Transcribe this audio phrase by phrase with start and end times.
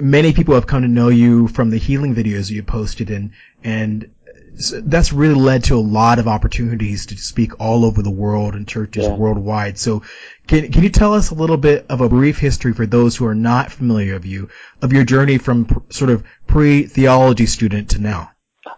[0.00, 3.32] many people have come to know you from the healing videos you posted and,
[3.64, 4.10] and
[4.58, 8.66] that's really led to a lot of opportunities to speak all over the world and
[8.66, 9.14] churches yeah.
[9.14, 9.78] worldwide.
[9.78, 10.02] So
[10.46, 13.26] can, can you tell us a little bit of a brief history for those who
[13.26, 14.48] are not familiar of you,
[14.80, 18.30] of your journey from pr- sort of pre-theology student to now?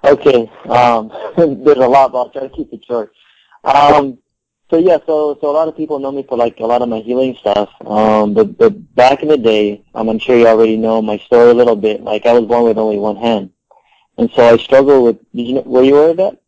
[0.02, 0.50] Okay.
[0.66, 3.12] Um, there's a lot, but I'll try to keep it short.
[3.62, 4.18] Um,
[4.70, 6.88] so yeah, so so a lot of people know me for like a lot of
[6.88, 7.70] my healing stuff.
[7.86, 11.50] Um, but but back in the day, um, I'm sure you already know my story
[11.50, 12.02] a little bit.
[12.02, 13.50] Like I was born with only one hand,
[14.18, 15.32] and so I struggled with.
[15.34, 16.40] Did you know, were you aware of that?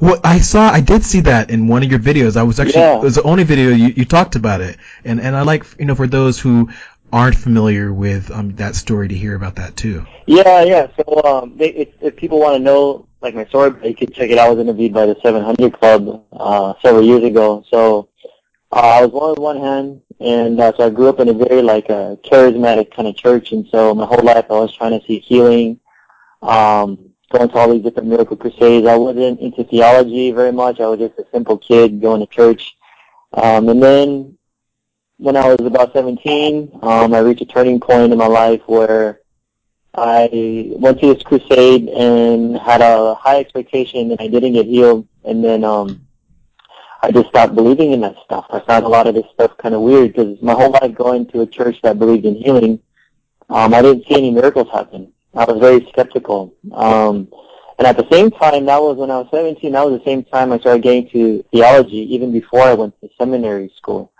[0.00, 2.36] Well, I saw, I did see that in one of your videos.
[2.36, 2.98] I was actually, yeah.
[2.98, 5.86] it was the only video you, you talked about it, and and I like, you
[5.86, 6.68] know, for those who
[7.12, 10.06] aren't familiar with um, that story to hear about that too.
[10.26, 10.88] Yeah, yeah.
[10.96, 14.30] So um, they, if, if people want to know like my story, you could check
[14.30, 14.46] it out.
[14.46, 17.64] I was interviewed by the 700 Club uh, several years ago.
[17.68, 18.08] So
[18.70, 21.32] uh, I was one with one hand, and uh, so I grew up in a
[21.32, 24.98] very like a charismatic kind of church, and so my whole life I was trying
[24.98, 25.80] to see healing,
[26.42, 28.86] um, going to all these different miracle crusades.
[28.86, 30.80] I wasn't into theology very much.
[30.80, 32.76] I was just a simple kid going to church,
[33.32, 34.38] um, and then
[35.16, 39.20] when I was about 17, um, I reached a turning point in my life where
[40.00, 45.06] I went to this crusade and had a high expectation and I didn't get healed
[45.24, 46.06] and then um
[47.02, 48.46] I just stopped believing in that stuff.
[48.50, 51.26] I found a lot of this stuff kind of weird because my whole life going
[51.28, 52.80] to a church that believed in healing,
[53.48, 55.12] um, I didn't see any miracles happen.
[55.34, 56.54] I was very skeptical.
[56.72, 57.28] Um,
[57.78, 60.24] and at the same time, that was when I was 17, that was the same
[60.24, 64.12] time I started getting to theology, even before I went to seminary school.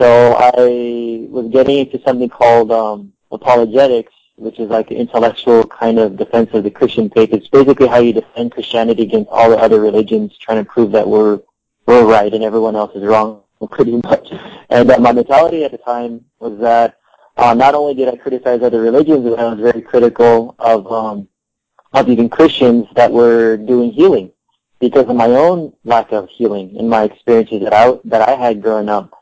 [0.00, 5.98] So I was getting into something called um, apologetics, which is like an intellectual kind
[5.98, 7.30] of defense of the Christian faith.
[7.32, 11.08] It's basically how you defend Christianity against all the other religions, trying to prove that
[11.08, 11.40] we're
[11.86, 14.28] we're right and everyone else is wrong, pretty much.
[14.70, 16.98] And uh, my mentality at the time was that
[17.36, 21.28] uh, not only did I criticize other religions, but I was very critical of um,
[21.92, 24.32] of even Christians that were doing healing
[24.78, 28.62] because of my own lack of healing in my experiences that I that I had
[28.62, 29.12] growing up.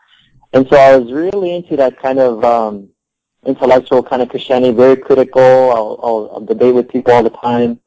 [0.52, 2.88] And so I was really into that kind of um,
[3.46, 5.42] intellectual kind of Christianity, very critical.
[5.42, 7.80] I'll, I'll, I'll debate with people all the time.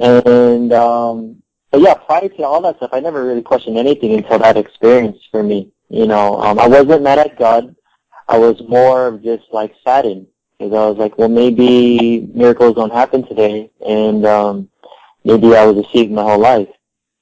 [0.00, 4.38] And um, but yeah, prior to all that stuff, I never really questioned anything until
[4.40, 5.70] that experience for me.
[5.88, 7.74] You know, um, I wasn't mad at God.
[8.28, 10.26] I was more just like saddened
[10.58, 14.68] because I was like, well, maybe miracles don't happen today, and um,
[15.24, 16.68] maybe I was deceived my whole life.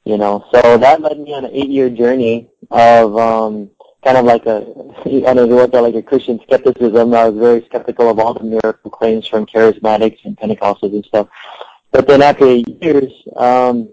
[0.05, 3.71] You know, so that led me on an eight-year journey of um,
[4.05, 4.59] kind of like a,
[5.29, 7.15] I don't know what like a Christian skepticism.
[7.15, 11.29] I was very skeptical of all the miracle claims from charismatics and Pentecostals and stuff.
[11.91, 13.91] But then after years, um,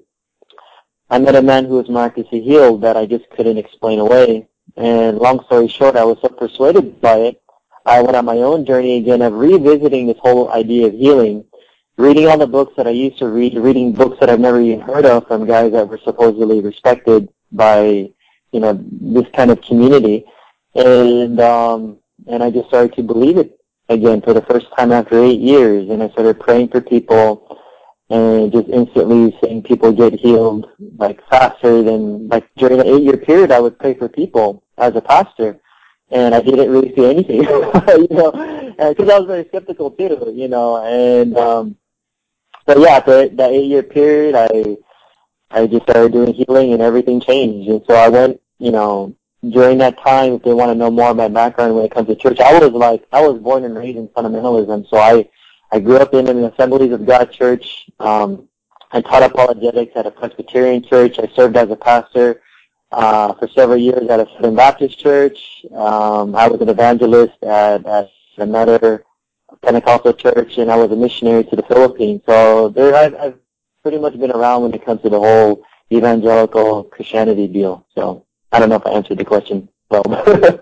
[1.10, 4.48] I met a man who was miraculously healed that I just couldn't explain away.
[4.78, 7.42] And long story short, I was so persuaded by it,
[7.86, 11.44] I went on my own journey again of revisiting this whole idea of healing,
[11.98, 14.82] reading all the books that I used to read, reading books that I've never even
[14.82, 18.12] heard of from guys that were supposedly respected by
[18.52, 20.26] you know this kind of community,
[20.76, 25.24] and um, and I just started to believe it again for the first time after
[25.24, 27.60] eight years, and I started praying for people,
[28.10, 30.68] and just instantly seeing people get healed
[30.98, 34.96] like faster than like during the eight year period I would pray for people as
[34.96, 35.60] a pastor.
[36.12, 38.32] And I didn't really see anything you know
[38.78, 40.84] because I was very skeptical too you know.
[40.84, 41.76] And um
[42.66, 44.78] but yeah for that eight year period I
[45.52, 47.70] I just started doing healing and everything changed.
[47.70, 49.16] And so I went, you know,
[49.50, 52.08] during that time, if they want to know more of my background when it comes
[52.08, 54.90] to church, I was like, I was born and raised in fundamentalism.
[54.90, 55.28] So I,
[55.72, 57.90] I grew up in an Assemblies of God church.
[58.00, 58.48] Um,
[58.92, 61.20] I taught apologetics at a Presbyterian church.
[61.20, 62.42] I served as a pastor
[62.92, 65.66] uh, for several years at a Southern Baptist church.
[65.74, 69.06] Um, I was an evangelist at, at another
[69.62, 72.22] Pentecostal church, and I was a missionary to the Philippines.
[72.26, 73.40] So there, I've, I've
[73.82, 77.86] pretty much been around when it comes to the whole evangelical Christianity deal.
[77.96, 80.04] So I don't know if I answered the question well.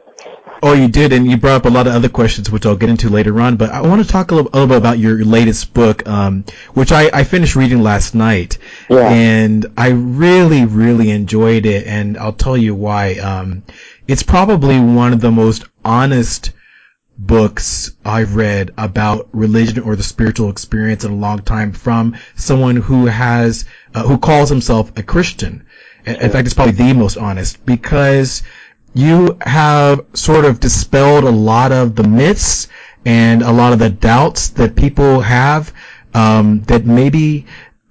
[0.63, 2.89] oh, you did, and you brought up a lot of other questions, which I'll get
[2.89, 3.57] into later on.
[3.57, 6.45] But I want to talk a little, a little bit about your latest book, um,
[6.73, 8.57] which I, I finished reading last night,
[8.89, 9.09] yeah.
[9.09, 13.15] and I really, really enjoyed it, and I'll tell you why.
[13.15, 13.63] Um,
[14.07, 16.51] it's probably one of the most honest
[17.17, 22.75] books I've read about religion or the spiritual experience in a long time from someone
[22.75, 23.65] who has
[23.95, 25.65] uh, who calls himself a Christian.
[26.05, 28.43] In fact, it's probably the most honest because
[28.93, 32.67] you have sort of dispelled a lot of the myths
[33.05, 35.73] and a lot of the doubts that people have
[36.13, 37.45] um, that maybe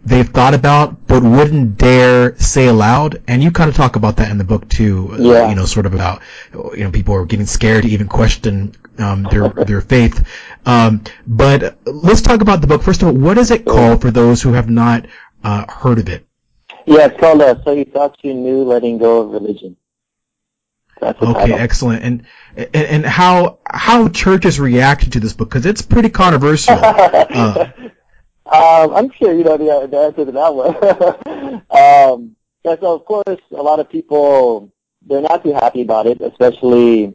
[0.06, 3.22] they've thought about but wouldn't dare say aloud.
[3.28, 5.14] And you kind of talk about that in the book too.
[5.18, 5.48] Yeah.
[5.48, 6.22] You know, sort of about
[6.52, 10.26] you know people are getting scared to even question um, their their faith.
[10.64, 13.14] Um, but let's talk about the book first of all.
[13.14, 15.06] What is it called for those who have not
[15.44, 16.26] uh, heard of it?
[16.86, 19.76] Yeah, it's called uh, "So You Thought You Knew: Letting Go of Religion."
[21.00, 21.58] That's okay, title.
[21.58, 22.02] excellent.
[22.04, 22.26] And,
[22.56, 26.74] and and how how churches reacted to this book because it's pretty controversial.
[26.80, 27.70] uh,
[28.52, 30.74] um, I'm sure you know the, the answer to that one.
[31.70, 34.72] um, yeah, so of course, a lot of people
[35.06, 37.14] they're not too happy about it, especially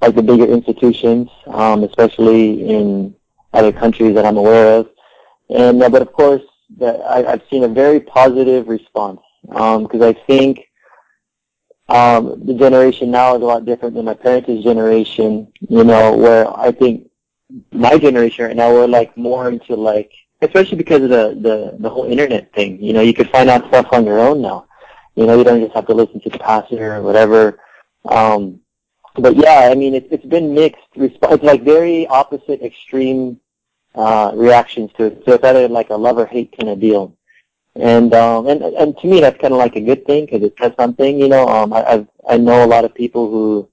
[0.00, 3.14] like the bigger institutions, um, especially in
[3.52, 4.88] other countries that I'm aware of.
[5.48, 6.42] And uh, but of course,
[6.80, 10.68] I, I've seen a very positive response because um, I think
[11.88, 15.52] um, the generation now is a lot different than my parents' generation.
[15.68, 17.10] You know, where I think
[17.72, 21.90] my generation right now we're like more into like, especially because of the the the
[21.90, 22.82] whole internet thing.
[22.82, 24.66] You know, you could find out stuff on your own now.
[25.14, 27.60] You know, you don't just have to listen to the pastor or whatever.
[28.06, 28.60] Um,
[29.16, 30.82] but yeah, I mean, it's it's been mixed.
[30.94, 33.40] It's like very opposite extreme
[33.94, 35.22] uh, reactions to it.
[35.26, 37.16] So it's either like a love or hate kind of deal.
[37.76, 40.54] And um, and and to me, that's kind of like a good thing because it
[40.60, 41.18] says something.
[41.18, 43.68] You know, um, I I've, I know a lot of people who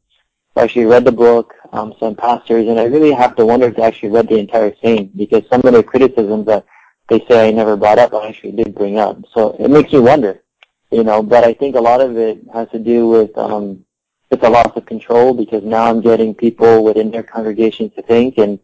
[0.60, 3.84] actually read the book, um, some pastors, and I really have to wonder if they
[3.84, 6.66] actually read the entire thing because some of the criticisms that
[7.10, 9.18] they say I never brought up, I actually did bring up.
[9.34, 10.44] So it makes me wonder,
[10.92, 11.24] you know.
[11.24, 13.86] But I think a lot of it has to do with um,
[14.30, 18.38] it's a loss of control because now I'm getting people within their congregation to think,
[18.38, 18.60] and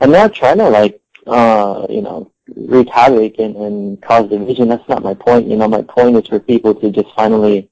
[0.00, 4.68] I'm not trying to like, uh, you know, wreak havoc and, and cause division.
[4.68, 5.46] That's not my point.
[5.46, 7.70] You know, my point is for people to just finally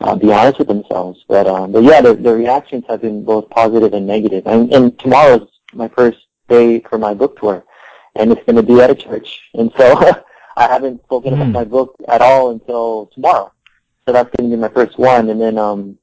[0.00, 1.24] uh, be honest with themselves.
[1.28, 4.46] But um, but yeah, the, the reactions have been both positive and negative.
[4.46, 7.64] And, and tomorrow's my first day for my book tour,
[8.14, 9.50] and it's going to be at a church.
[9.54, 9.96] And so
[10.56, 11.36] I haven't spoken mm.
[11.36, 13.52] about my book at all until tomorrow.
[14.06, 15.30] So that's going to be my first one.
[15.30, 15.98] And then um,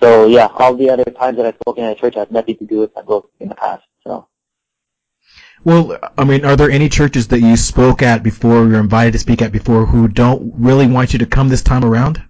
[0.00, 2.64] so yeah, all the other times that I've spoken at a church have nothing to
[2.64, 3.84] do with my book in the past.
[4.04, 4.26] So.
[5.64, 9.20] Well, I mean, are there any churches that you spoke at before, you're invited to
[9.20, 12.20] speak at before, who don't really want you to come this time around?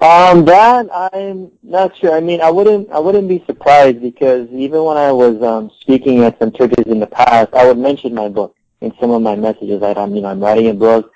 [0.00, 2.12] Um, that I'm not sure.
[2.12, 6.24] I mean, I wouldn't, I wouldn't be surprised because even when I was um, speaking
[6.24, 9.36] at some churches in the past, I would mention my book in some of my
[9.36, 9.80] messages.
[9.80, 11.12] That I'm, you know, I'm writing a book.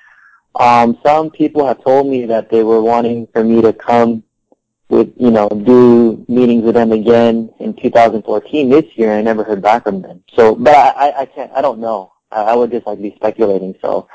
[0.61, 4.23] Um, some people have told me that they were wanting for me to come
[4.91, 9.15] with, you know, do meetings with them again in 2014 this year.
[9.15, 10.23] I never heard back from them.
[10.35, 12.13] So, but I, I, I can't, I don't know.
[12.31, 13.75] I, I would just like be speculating.
[13.81, 14.09] So,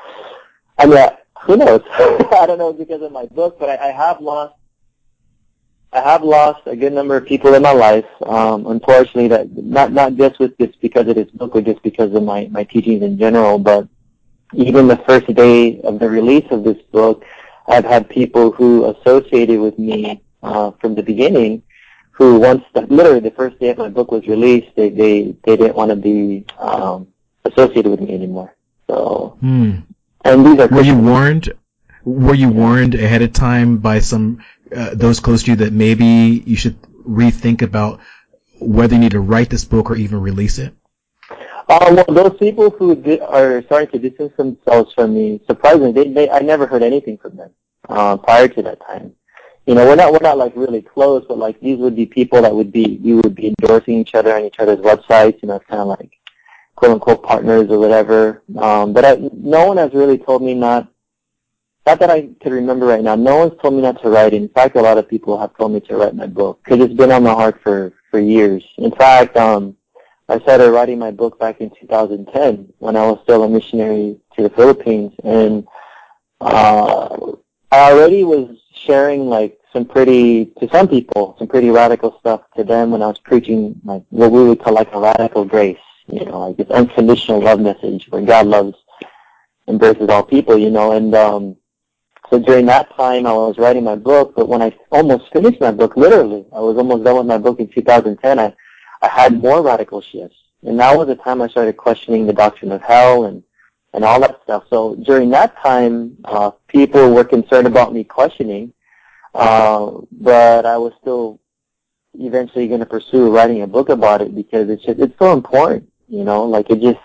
[0.78, 1.08] I mean,
[1.42, 1.82] who knows?
[1.90, 4.54] I don't know because of my book, but I, I have lost,
[5.92, 8.06] I have lost a good number of people in my life.
[8.24, 12.14] Um, unfortunately, that not not just with this because of this book, or just because
[12.14, 13.88] of my my teachings in general, but
[14.54, 17.24] even the first day of the release of this book,
[17.66, 21.62] I've had people who associated with me uh, from the beginning
[22.20, 25.56] who once the, literally the first day of my book was released, they they they
[25.56, 27.08] didn't want to be um,
[27.46, 28.54] associated with me anymore.
[28.88, 29.76] So, hmm.
[30.26, 31.50] and these are were you warned?
[32.04, 36.42] Were you warned ahead of time by some uh, those close to you that maybe
[36.46, 38.00] you should rethink about
[38.60, 40.74] whether you need to write this book or even release it?
[41.68, 46.12] Uh, well, those people who di- are starting to distance themselves from me, surprisingly, they,
[46.12, 47.50] they I never heard anything from them
[47.88, 49.14] uh, prior to that time
[49.66, 52.42] you know, we're not we're not like really close, but like these would be people
[52.42, 55.40] that would be we would be endorsing each other on each other's websites.
[55.42, 56.10] You know, kind of like
[56.74, 58.42] quote unquote partners or whatever.
[58.58, 60.88] Um, but I, no one has really told me not.
[61.90, 63.16] Not that I could remember right now.
[63.16, 64.32] No one's told me not to write.
[64.32, 66.94] In fact, a lot of people have told me to write my book because it's
[66.94, 68.62] been on my heart for for years.
[68.78, 69.76] In fact, um,
[70.28, 74.42] I started writing my book back in 2010 when I was still a missionary to
[74.44, 75.66] the Philippines, and
[76.40, 77.32] uh,
[77.72, 82.62] I already was sharing like some pretty, to some people, some pretty radical stuff to
[82.62, 86.24] them when I was preaching like what we would call like a radical grace, you
[86.24, 88.76] know, like this unconditional love message where God loves,
[89.66, 91.56] embraces all people, you know, and um,
[92.30, 95.72] so during that time I was writing my book, but when I almost finished my
[95.72, 98.54] book, literally, I was almost done with my book in 2010, I,
[99.02, 100.36] I had more radical shifts.
[100.62, 103.42] And that was the time I started questioning the doctrine of hell and
[103.92, 104.64] and all that stuff.
[104.70, 108.72] So during that time, uh, people were concerned about me questioning,
[109.34, 111.40] uh, but I was still
[112.14, 115.90] eventually going to pursue writing a book about it because it's just it's so important,
[116.08, 116.44] you know.
[116.44, 117.00] Like it just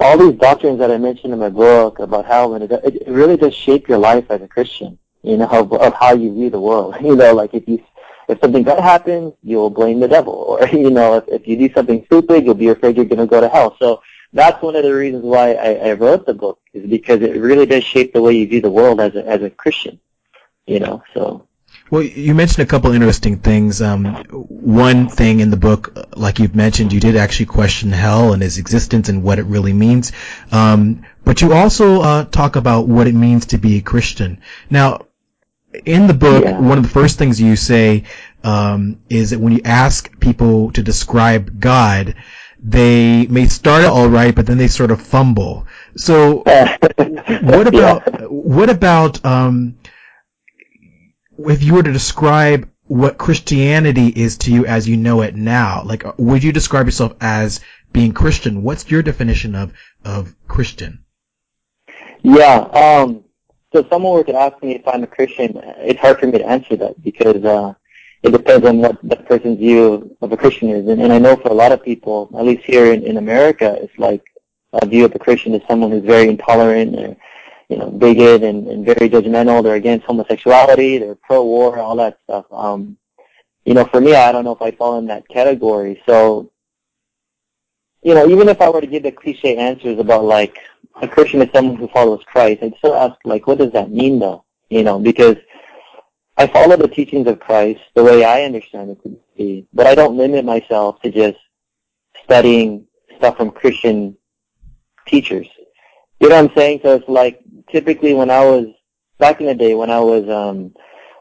[0.00, 3.54] all these doctrines that I mentioned in my book about how it, it really does
[3.54, 6.96] shape your life as a Christian, you know, of, of how you view the world.
[7.02, 7.82] You know, like if you
[8.28, 11.72] if something bad happens, you'll blame the devil, or you know, if, if you do
[11.74, 13.76] something stupid, you'll be afraid you're going to go to hell.
[13.78, 17.36] So that's one of the reasons why I, I wrote the book is because it
[17.36, 20.00] really does shape the way you view the world as a as a Christian.
[20.66, 21.46] You know, so.
[21.92, 23.82] Well, you mentioned a couple interesting things.
[23.82, 28.42] Um, one thing in the book, like you've mentioned, you did actually question hell and
[28.42, 30.10] its existence and what it really means.
[30.50, 34.40] Um, but you also uh, talk about what it means to be a Christian.
[34.70, 35.04] Now,
[35.84, 36.58] in the book, yeah.
[36.58, 38.04] one of the first things you say
[38.42, 42.14] um, is that when you ask people to describe God,
[42.58, 45.66] they may start all right, but then they sort of fumble.
[45.98, 48.26] So, what about yeah.
[48.28, 49.76] what about um,
[51.38, 55.82] if you were to describe what Christianity is to you as you know it now?
[55.84, 57.60] Like, would you describe yourself as
[57.92, 58.62] being Christian?
[58.62, 59.72] What's your definition of
[60.04, 61.04] of Christian?
[62.22, 62.56] Yeah.
[62.56, 63.24] Um,
[63.72, 66.38] so if someone were to ask me if I'm a Christian, it's hard for me
[66.38, 67.72] to answer that because uh,
[68.22, 70.86] it depends on what that person's view of a Christian is.
[70.86, 73.76] And, and I know for a lot of people, at least here in, in America,
[73.80, 74.22] it's like
[74.74, 77.16] a view of a Christian is someone who's very intolerant or,
[77.68, 79.62] you know, bigot and, and very judgmental.
[79.62, 80.98] They're against homosexuality.
[80.98, 82.46] They're pro-war, all that stuff.
[82.50, 82.96] Um,
[83.64, 86.02] you know, for me, I don't know if I fall in that category.
[86.06, 86.50] So,
[88.02, 90.58] you know, even if I were to give the cliche answers about like
[91.00, 94.18] a Christian is someone who follows Christ, I'd still ask like, what does that mean
[94.18, 94.44] though?
[94.68, 95.36] You know, because
[96.36, 99.94] I follow the teachings of Christ the way I understand it to be, but I
[99.94, 101.38] don't limit myself to just
[102.24, 102.86] studying
[103.18, 104.16] stuff from Christian
[105.06, 105.46] teachers.
[106.20, 106.80] You know what I'm saying?
[106.82, 108.66] So it's like typically when I was
[109.18, 110.74] back in the day when I was um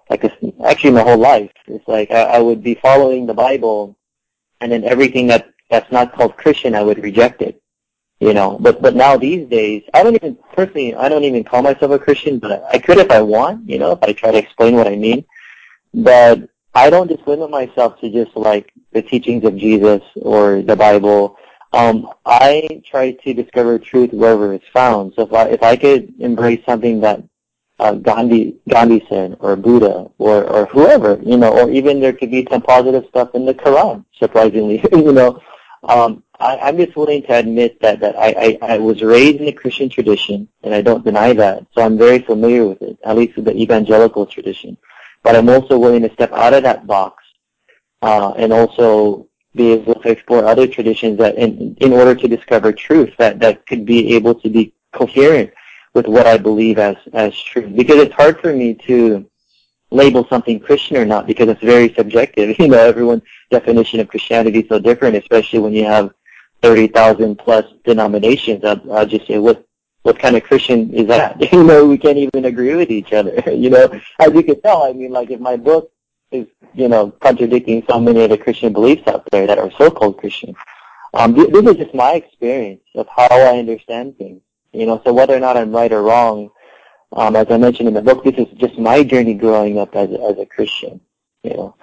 [0.10, 0.32] like a,
[0.66, 3.98] actually my whole life, it's like I, I would be following the Bible,
[4.60, 7.62] and then everything that that's not called Christian, I would reject it
[8.22, 8.58] you know.
[8.62, 12.00] But but now these days, I don't even personally, I don't even call myself a
[12.00, 14.88] Christian, but I could if I want, you know, if I try to explain what
[14.88, 15.26] I mean.
[15.94, 20.76] But I don't just limit myself to just like the teachings of Jesus or the
[20.76, 21.36] Bible.
[21.74, 25.14] Um, I try to discover truth wherever it's found.
[25.16, 27.24] So if I if I could embrace something that
[27.80, 32.32] uh, Gandhi Gandhi said, or Buddha, or or whoever, you know, or even there could
[32.32, 34.06] be some positive stuff in the Quran.
[34.20, 35.42] Surprisingly, you know,
[35.84, 39.46] um, I, I'm just willing to admit that, that I, I, I was raised in
[39.46, 43.16] the Christian tradition, and I don't deny that, so I'm very familiar with it, at
[43.16, 44.78] least with the evangelical tradition.
[45.24, 47.24] But I'm also willing to step out of that box
[48.02, 52.72] uh, and also be able to explore other traditions that in, in order to discover
[52.72, 55.52] truth that, that could be able to be coherent
[55.94, 57.68] with what I believe as, as true.
[57.70, 59.26] Because it's hard for me to
[59.90, 62.56] label something Christian or not because it's very subjective.
[62.60, 66.14] You know, everyone's definition of Christianity is so different, especially when you have
[66.62, 68.64] 30,000 plus denominations.
[68.64, 69.66] I'll, I'll just say, what
[70.04, 71.40] what kind of Christian is that?
[71.54, 73.44] You know, we can't even agree with each other.
[73.52, 75.92] You know, as you can tell, I mean, like if my book
[76.32, 80.18] is, you know, contradicting so many of the Christian beliefs out there that are so-called
[80.18, 80.56] Christian.
[81.14, 84.42] Um, this is just my experience of how I understand things.
[84.72, 86.50] You know, so whether or not I'm right or wrong,
[87.14, 90.10] um, as I mentioned in the book, this is just my journey growing up as
[90.10, 91.02] as a Christian.
[91.44, 91.76] You know.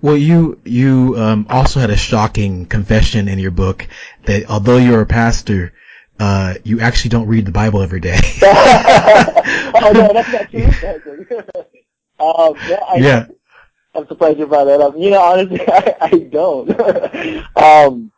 [0.00, 3.88] Well, you you um, also had a shocking confession in your book
[4.26, 5.72] that although you're a pastor,
[6.20, 8.20] uh, you actually don't read the Bible every day.
[8.42, 11.62] oh no, that's not true.
[12.18, 13.26] um, yeah, I, yeah.
[13.94, 14.94] I'm surprised you brought that up.
[14.96, 16.70] You know, honestly, I, I don't.
[17.56, 18.12] um,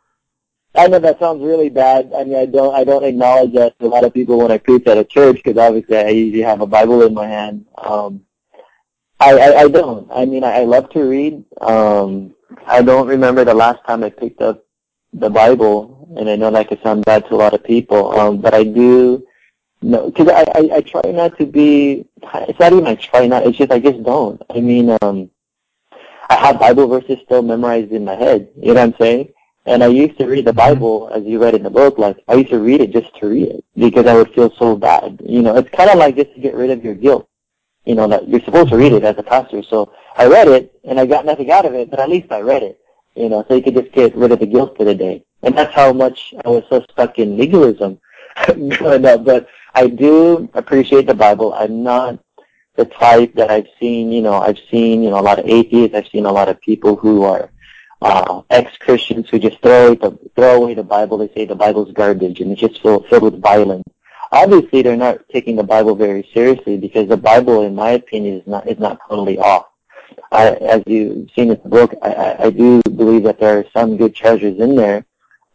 [0.75, 2.11] I know that sounds really bad.
[2.15, 4.57] I mean, I don't, I don't acknowledge that to a lot of people when I
[4.57, 7.65] preach at a church because obviously I usually have a Bible in my hand.
[7.77, 8.25] Um,
[9.19, 10.09] I, I, I don't.
[10.11, 11.43] I mean, I, I love to read.
[11.61, 14.65] Um, I don't remember the last time I picked up
[15.13, 18.39] the Bible, and I know that could sound bad to a lot of people, um,
[18.39, 19.25] but I do
[19.81, 23.45] know, because I, I, I try not to be, it's not even I try not,
[23.45, 24.41] it's just I just don't.
[24.49, 25.29] I mean, um,
[26.29, 29.33] I have Bible verses still memorized in my head, you know what I'm saying?
[29.65, 30.57] And I used to read the mm-hmm.
[30.57, 33.27] Bible, as you read in the book, like, I used to read it just to
[33.27, 35.21] read it, because I would feel so bad.
[35.25, 37.29] You know, it's kind of like just to get rid of your guilt
[37.89, 39.63] you know, that you're supposed to read it as a pastor.
[39.63, 42.41] So I read it and I got nothing out of it, but at least I
[42.41, 42.79] read it,
[43.15, 45.23] you know, so you could just get rid of the guilt for the day.
[45.41, 47.99] And that's how much I was so stuck in legalism
[48.69, 49.23] growing up.
[49.23, 51.53] But I do appreciate the Bible.
[51.53, 52.19] I'm not
[52.75, 55.95] the type that I've seen, you know, I've seen, you know, a lot of atheists.
[55.95, 57.49] I've seen a lot of people who are
[58.01, 61.17] uh, ex-Christians who just throw, the, throw away the Bible.
[61.17, 63.83] They say the Bible's garbage and it's just filled, filled with violence
[64.31, 68.47] obviously they're not taking the Bible very seriously because the Bible, in my opinion, is
[68.47, 69.67] not is not totally off.
[70.31, 73.97] I, as you've seen in the book, I, I do believe that there are some
[73.97, 75.05] good treasures in there,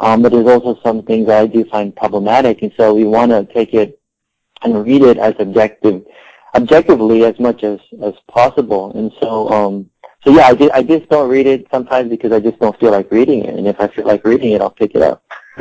[0.01, 3.31] um, but there's also some things that I do find problematic, and so we want
[3.31, 4.01] to take it
[4.63, 6.05] and read it as objective,
[6.55, 8.93] objectively as much as as possible.
[8.97, 9.91] And so, um,
[10.25, 13.11] so yeah, I, I just don't read it sometimes because I just don't feel like
[13.11, 15.25] reading it, and if I feel like reading it, I'll pick it up.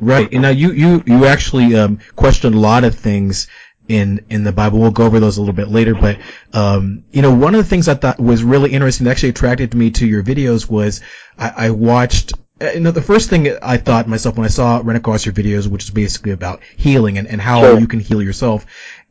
[0.00, 0.32] right.
[0.32, 3.48] And now you you you actually um, questioned a lot of things
[3.88, 4.78] in in the Bible.
[4.78, 6.18] We'll go over those a little bit later, but
[6.52, 9.74] um, you know, one of the things I thought was really interesting, that actually attracted
[9.74, 11.00] me to your videos, was
[11.38, 12.32] I, I watched.
[12.62, 15.34] Uh, you know, the first thing I thought myself when I saw ran across your
[15.34, 17.80] videos, which is basically about healing and, and how sure.
[17.80, 18.66] you can heal yourself,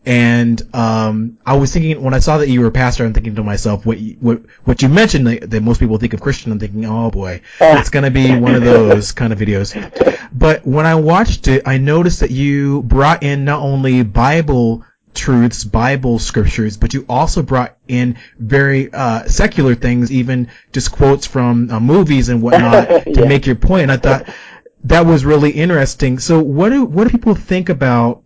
[0.06, 3.36] and um, I was thinking when I saw that you were a pastor, I'm thinking
[3.36, 6.52] to myself, what you, what what you mentioned that, that most people think of Christian,
[6.52, 9.76] I'm thinking, oh boy, it's going to be one of those kind of videos.
[10.32, 15.64] But when I watched it, I noticed that you brought in not only Bible truths,
[15.64, 21.70] Bible scriptures, but you also brought in very uh, secular things, even just quotes from
[21.70, 23.84] uh, movies and whatnot to make your point.
[23.84, 24.30] And I thought
[24.86, 26.20] that was really interesting.
[26.20, 28.24] So what do what do people think about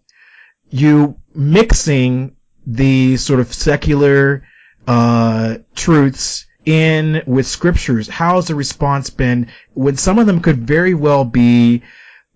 [0.70, 4.44] you mixing the sort of secular
[4.88, 8.08] uh, truths in with scriptures.
[8.08, 11.84] How has the response been when some of them could very well be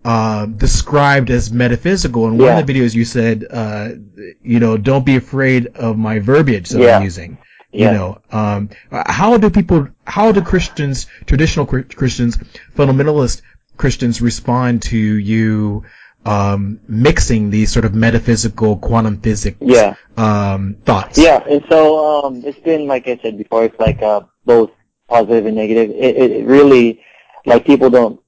[0.04, 2.26] uh, described as metaphysical?
[2.26, 3.90] In one of the videos, you said, uh,
[4.42, 6.96] you know, don't be afraid of my verbiage that yeah.
[6.96, 7.38] I'm using.
[7.72, 7.92] Yeah.
[7.92, 12.36] You know, um, how do people, how do Christians, traditional Christians,
[12.74, 13.42] fundamentalist
[13.76, 15.84] Christians respond to you
[16.24, 19.94] um, mixing these sort of metaphysical quantum physics yeah.
[20.16, 21.18] um, thoughts.
[21.18, 24.70] Yeah, and so um, it's been like I said before, it's like uh, both
[25.08, 25.90] positive and negative.
[25.90, 27.02] It, it really,
[27.46, 28.20] like people don't,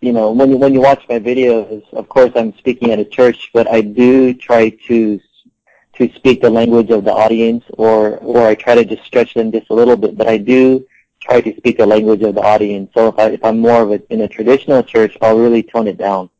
[0.00, 3.04] you know, when you when you watch my videos, of course I'm speaking at a
[3.04, 5.20] church, but I do try to
[5.94, 9.52] to speak the language of the audience, or or I try to just stretch them
[9.52, 10.86] just a little bit, but I do
[11.20, 12.90] try to speak the language of the audience.
[12.94, 15.86] So if I if I'm more of a in a traditional church, I'll really tone
[15.88, 16.30] it down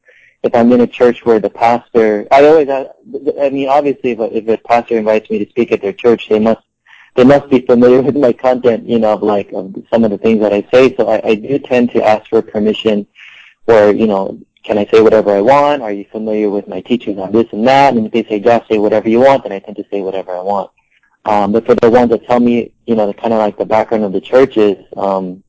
[0.42, 2.88] if I'm in a church where the pastor, I always, I
[3.40, 6.28] I mean, obviously, if a, if a pastor invites me to speak at their church,
[6.28, 6.62] they must,
[7.14, 10.18] they must be familiar with my content, you know, of like of some of the
[10.18, 10.94] things that I say.
[10.96, 13.06] So I, I do tend to ask for permission,
[13.64, 15.82] where you know, can I say whatever I want?
[15.82, 17.94] Are you familiar with my teachings on this and that?
[17.94, 20.32] And if they say just say whatever you want, then I tend to say whatever
[20.32, 20.70] I want.
[21.24, 23.64] Um, but for the ones that tell me, you know, the kind of like the
[23.64, 25.42] background of the churches, um,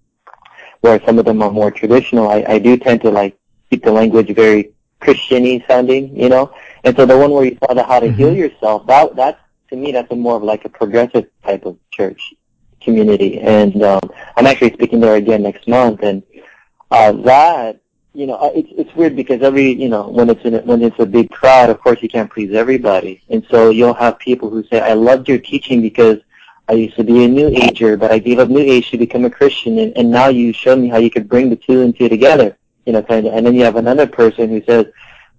[0.81, 3.37] where some of them are more traditional, I, I do tend to like
[3.69, 6.53] keep the language very Christiany sounding, you know.
[6.83, 8.17] And so the one where you saw the how to mm-hmm.
[8.17, 11.77] heal yourself, that that's to me that's a more of like a progressive type of
[11.91, 12.33] church
[12.81, 13.39] community.
[13.39, 14.01] And um,
[14.35, 16.23] I'm actually speaking there again next month, and
[16.89, 17.81] uh, that
[18.13, 20.99] you know it's it's weird because every you know when it's in a, when it's
[20.99, 24.63] a big crowd, of course you can't please everybody, and so you'll have people who
[24.65, 26.17] say, "I loved your teaching because."
[26.69, 29.25] I used to be a New Ager, but I gave up New Age to become
[29.25, 31.93] a Christian, and, and now you showed me how you could bring the two and
[31.93, 34.87] two together you know, kind of, and then you have another person who says,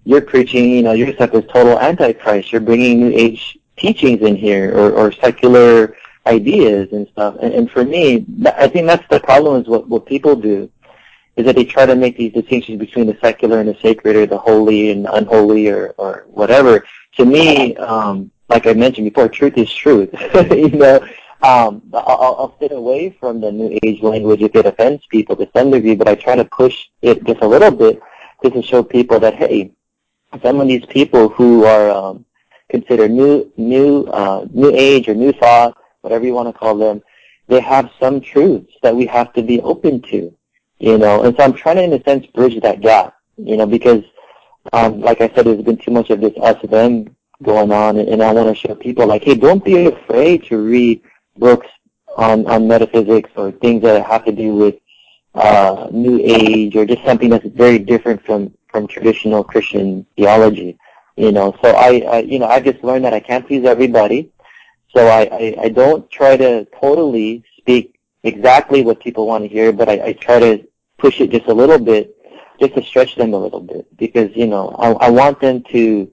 [0.05, 2.53] you're preaching, you know, your stuff is total antichrist.
[2.53, 7.37] You're bringing new age teachings in here or, or secular ideas and stuff.
[7.41, 10.71] And, and for me, I think that's the problem is what, what people do
[11.37, 14.27] is that they try to make these distinctions between the secular and the sacred or
[14.27, 16.85] the holy and unholy or, or whatever.
[17.17, 20.11] To me, um, like I mentioned before, truth is truth.
[20.51, 20.97] you know,
[21.43, 25.49] um, I'll, I'll stay away from the new age language if it offends people to
[25.57, 28.01] some degree, but I try to push it just a little bit
[28.43, 29.73] just to show people that hey,
[30.43, 32.25] some of these people who are um,
[32.69, 37.03] considered new new uh, new age or new thought, whatever you want to call them,
[37.49, 40.35] they have some truths that we have to be open to,
[40.83, 41.23] you know.
[41.23, 44.03] And so I'm trying to, in a sense, bridge that gap, you know, because
[44.73, 48.23] um, like I said, there's been too much of this us them going on, and
[48.23, 51.01] I want to show people like, hey, don't be afraid to read
[51.39, 51.69] books
[52.17, 54.75] on, on metaphysics or things that have to do with
[55.35, 60.79] uh, New Age or just something that's very different from, from traditional Christian theology.
[61.17, 64.33] You know, so I, I, you know, I just learned that I can't please everybody.
[64.95, 69.73] So I, I, I don't try to totally speak exactly what people want to hear,
[69.73, 70.67] but I, I try to
[71.03, 72.17] push it just a little bit,
[72.61, 76.11] just to stretch them a little bit, because you know I, I want them to,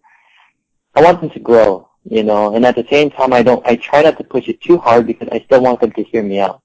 [0.96, 3.76] I want them to grow you know, and at the same time, I don't, I
[3.76, 6.40] try not to push it too hard because I still want them to hear me
[6.40, 6.62] out.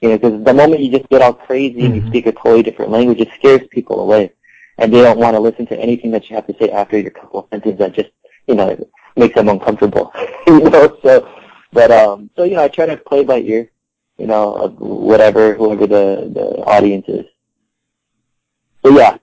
[0.00, 1.86] You know, because the moment you just get all crazy mm-hmm.
[1.86, 2.10] and you mm-hmm.
[2.10, 4.32] speak a totally different language, it scares people away.
[4.78, 7.10] And they don't want to listen to anything that you have to say after your
[7.10, 8.10] couple of sentences that just,
[8.46, 8.76] you know,
[9.16, 10.12] makes them uncomfortable.
[10.46, 11.28] you know, so,
[11.72, 13.70] but, um, so, you know, I try to play by ear,
[14.18, 17.26] you know, whatever, whoever the, the audience is.
[18.88, 19.18] So yeah.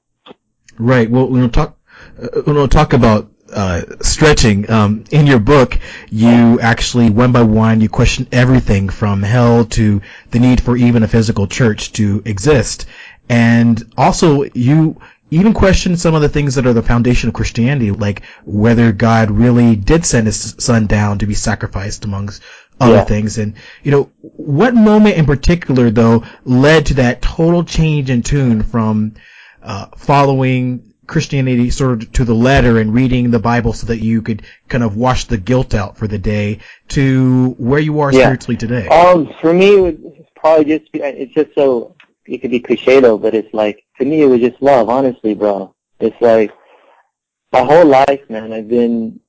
[0.78, 1.10] Right.
[1.10, 1.78] Well, we'll talk,
[2.22, 4.70] uh, we'll talk about uh, stretching.
[4.70, 5.80] Um, in your book,
[6.12, 11.02] you actually one by one you question everything from hell to the need for even
[11.02, 12.86] a physical church to exist,
[13.28, 15.02] and also you
[15.32, 19.32] even question some of the things that are the foundation of Christianity, like whether God
[19.32, 22.44] really did send His Son down to be sacrificed amongst
[22.80, 23.06] other yeah.
[23.06, 23.40] things.
[23.40, 28.62] And you know, what moment in particular though led to that total change in tune
[28.62, 29.16] from
[29.66, 34.22] uh, following Christianity sort of to the letter and reading the Bible so that you
[34.22, 38.22] could kind of wash the guilt out for the day to where you are yeah.
[38.22, 38.88] spiritually today?
[38.88, 43.00] Um, for me, it would probably just be, it's just so, it could be cliche
[43.00, 45.76] though, but it's like, to me, it was just love, honestly, bro.
[46.00, 46.52] It's like,
[47.52, 49.20] my whole life, man, I've been,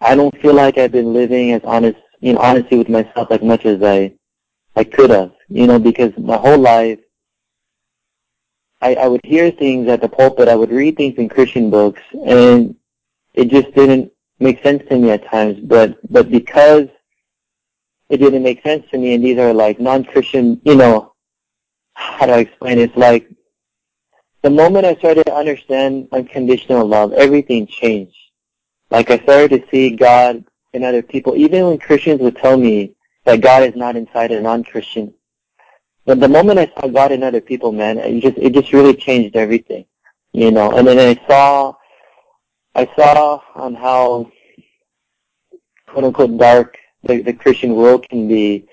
[0.00, 3.42] I don't feel like I've been living as honest, you know, honestly with myself as
[3.42, 4.12] much as I,
[4.76, 6.98] I could have, you know, because my whole life,
[8.80, 12.00] I, I would hear things at the pulpit, I would read things in Christian books,
[12.26, 12.74] and
[13.34, 15.60] it just didn't make sense to me at times.
[15.60, 16.88] But but because
[18.08, 21.14] it didn't make sense to me, and these are like non-Christian, you know,
[21.94, 22.78] how do I explain?
[22.78, 22.90] It?
[22.90, 23.28] It's like
[24.42, 28.16] the moment I started to understand unconditional love, everything changed.
[28.90, 32.94] Like I started to see God in other people, even when Christians would tell me
[33.24, 35.12] that God is not inside a non-Christian.
[36.10, 38.94] But the moment I saw God in other people, man, it just it just really
[38.94, 39.84] changed everything,
[40.32, 40.72] you know.
[40.76, 41.74] And then I saw,
[42.74, 44.32] I saw on how
[45.86, 48.66] quote unquote dark the, the Christian world can be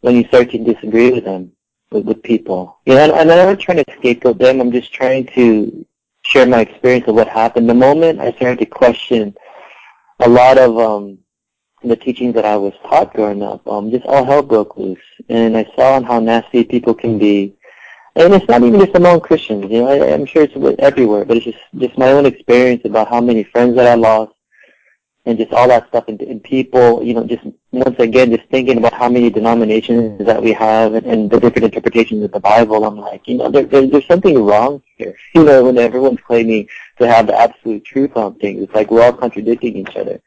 [0.00, 1.52] when you start to disagree with them,
[1.90, 2.78] with, with people.
[2.86, 4.58] You know, and, and I'm not trying to scapegoat them.
[4.58, 5.84] I'm just trying to
[6.22, 7.68] share my experience of what happened.
[7.68, 9.36] The moment I started to question
[10.20, 11.18] a lot of um
[11.82, 14.98] the teachings that I was taught growing up, um, just all hell broke loose.
[15.28, 17.54] And I saw how nasty people can be.
[18.16, 21.36] And it's not even just among Christians, you know, I, I'm sure it's everywhere, but
[21.36, 24.32] it's just, just my own experience about how many friends that I lost
[25.24, 28.78] and just all that stuff and, and people, you know, just once again, just thinking
[28.78, 32.84] about how many denominations that we have and, and the different interpretations of the Bible,
[32.84, 35.14] I'm like, you know, there, there, there's something wrong here.
[35.34, 39.04] You know, when everyone's claiming to have the absolute truth on things, it's like we're
[39.04, 40.20] all contradicting each other.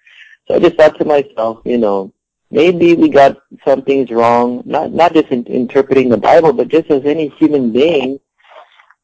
[0.48, 2.14] So I just thought to myself, you know,
[2.50, 6.90] maybe we got some things wrong, not not just in interpreting the Bible, but just
[6.90, 8.20] as any human being,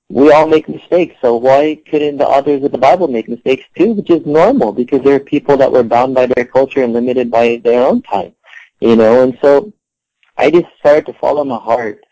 [0.10, 1.16] we all make mistakes.
[1.22, 3.94] So why couldn't the authors of the Bible make mistakes too?
[3.94, 7.30] Which is normal because there are people that were bound by their culture and limited
[7.30, 8.34] by their own time,
[8.80, 9.24] you know.
[9.24, 9.74] And so
[10.38, 12.04] I just started to follow my heart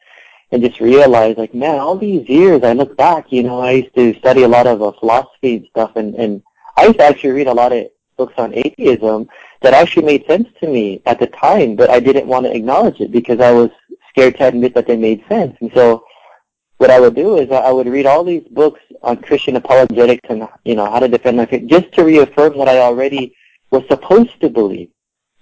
[0.51, 3.95] and just realize, like, man, all these years I look back, you know, I used
[3.95, 6.43] to study a lot of uh, philosophy and stuff, and and
[6.77, 9.27] I used to actually read a lot of books on atheism
[9.61, 13.01] that actually made sense to me at the time, but I didn't want to acknowledge
[13.01, 13.69] it because I was
[14.09, 15.55] scared to admit that they made sense.
[15.61, 16.05] And so
[16.77, 20.47] what I would do is I would read all these books on Christian apologetics and
[20.63, 23.35] you know how to defend my faith just to reaffirm what I already
[23.71, 24.89] was supposed to believe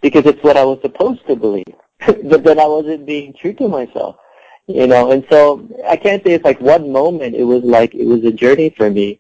[0.02, 1.76] because it's what I was supposed to believe.
[2.06, 4.18] but then I wasn't being true to myself.
[4.68, 7.36] You know, and so I can't say it's like one moment.
[7.36, 9.20] It was like it was a journey for me.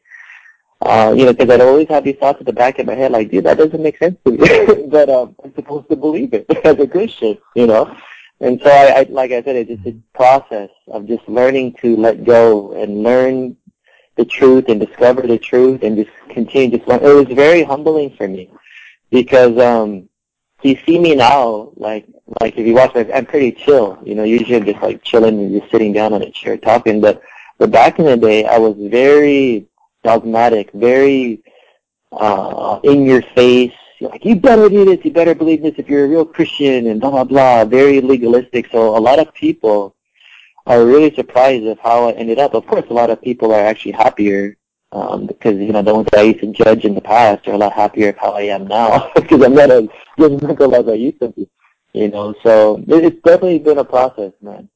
[0.85, 3.11] Uh, you know, because I'd always have these thoughts at the back of my head,
[3.11, 4.87] like, dude, that doesn't make sense to me.
[4.89, 7.95] but um, I'm supposed to believe it as a Christian, you know.
[8.41, 11.95] And so, I, I like I said, it's just a process of just learning to
[11.95, 13.55] let go and learn
[14.17, 17.01] the truth and discover the truth and just continue just learn.
[17.01, 18.51] It was very humbling for me
[19.09, 20.09] because um,
[20.63, 22.05] you see me now, like
[22.41, 23.97] like if you watch my, I'm pretty chill.
[24.03, 26.99] You know, usually I'm just like chilling and just sitting down on a chair talking.
[26.99, 27.21] But
[27.57, 29.67] but back in the day, I was very
[30.03, 31.43] dogmatic, very
[32.11, 33.73] uh, in your face.
[33.99, 36.87] You're like you better do this, you better believe this if you're a real Christian,
[36.87, 37.65] and blah blah blah.
[37.65, 38.69] Very legalistic.
[38.71, 39.95] So a lot of people
[40.65, 42.53] are really surprised of how I ended up.
[42.53, 44.57] Of course, a lot of people are actually happier
[44.93, 47.53] um, because you know the ones that I used to judge in the past are
[47.53, 49.85] a lot happier of how I am now because I'm not as
[50.17, 51.49] judgmental as I used to be.
[51.93, 54.67] You know, so it's definitely been a process, man.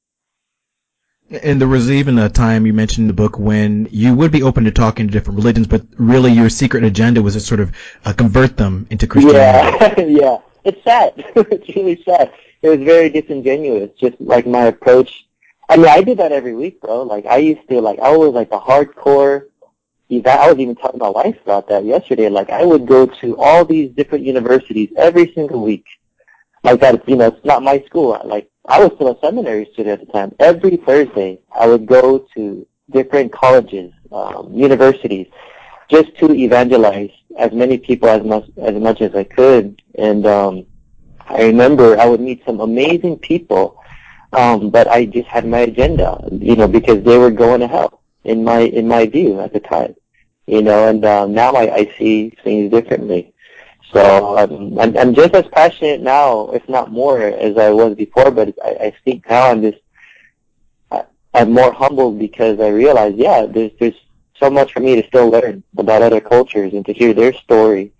[1.29, 4.43] And there was even a time you mentioned in the book when you would be
[4.43, 7.73] open to talking to different religions, but really your secret agenda was to sort of
[8.05, 10.01] uh, convert them into Christianity.
[10.01, 10.37] Yeah, yeah.
[10.63, 11.13] It's sad.
[11.35, 12.31] it's really sad.
[12.61, 15.27] It was very disingenuous, just like my approach.
[15.69, 17.03] I mean, I did that every week, bro.
[17.03, 19.47] Like, I used to, like, I was like a hardcore
[20.09, 22.29] I was even talking to my wife about that yesterday.
[22.29, 25.85] Like, I would go to all these different universities every single week.
[26.63, 28.19] Like that, you know, it's not my school.
[28.23, 30.35] Like, I was still a seminary student at the time.
[30.39, 35.27] Every Thursday, I would go to different colleges, um, universities,
[35.89, 39.81] just to evangelize as many people as much as much as I could.
[39.95, 40.65] And um,
[41.27, 43.81] I remember I would meet some amazing people,
[44.33, 48.01] um, but I just had my agenda, you know, because they were going to hell
[48.25, 49.95] in my in my view at the time,
[50.45, 50.89] you know.
[50.89, 53.33] And um, now I, I see things differently.
[53.93, 58.31] So um, I'm, I'm just as passionate now, if not more, as I was before.
[58.31, 59.77] But I, I think now I'm just
[60.91, 63.95] I, I'm more humbled because I realize, yeah, there's there's
[64.39, 67.91] so much for me to still learn about other cultures and to hear their story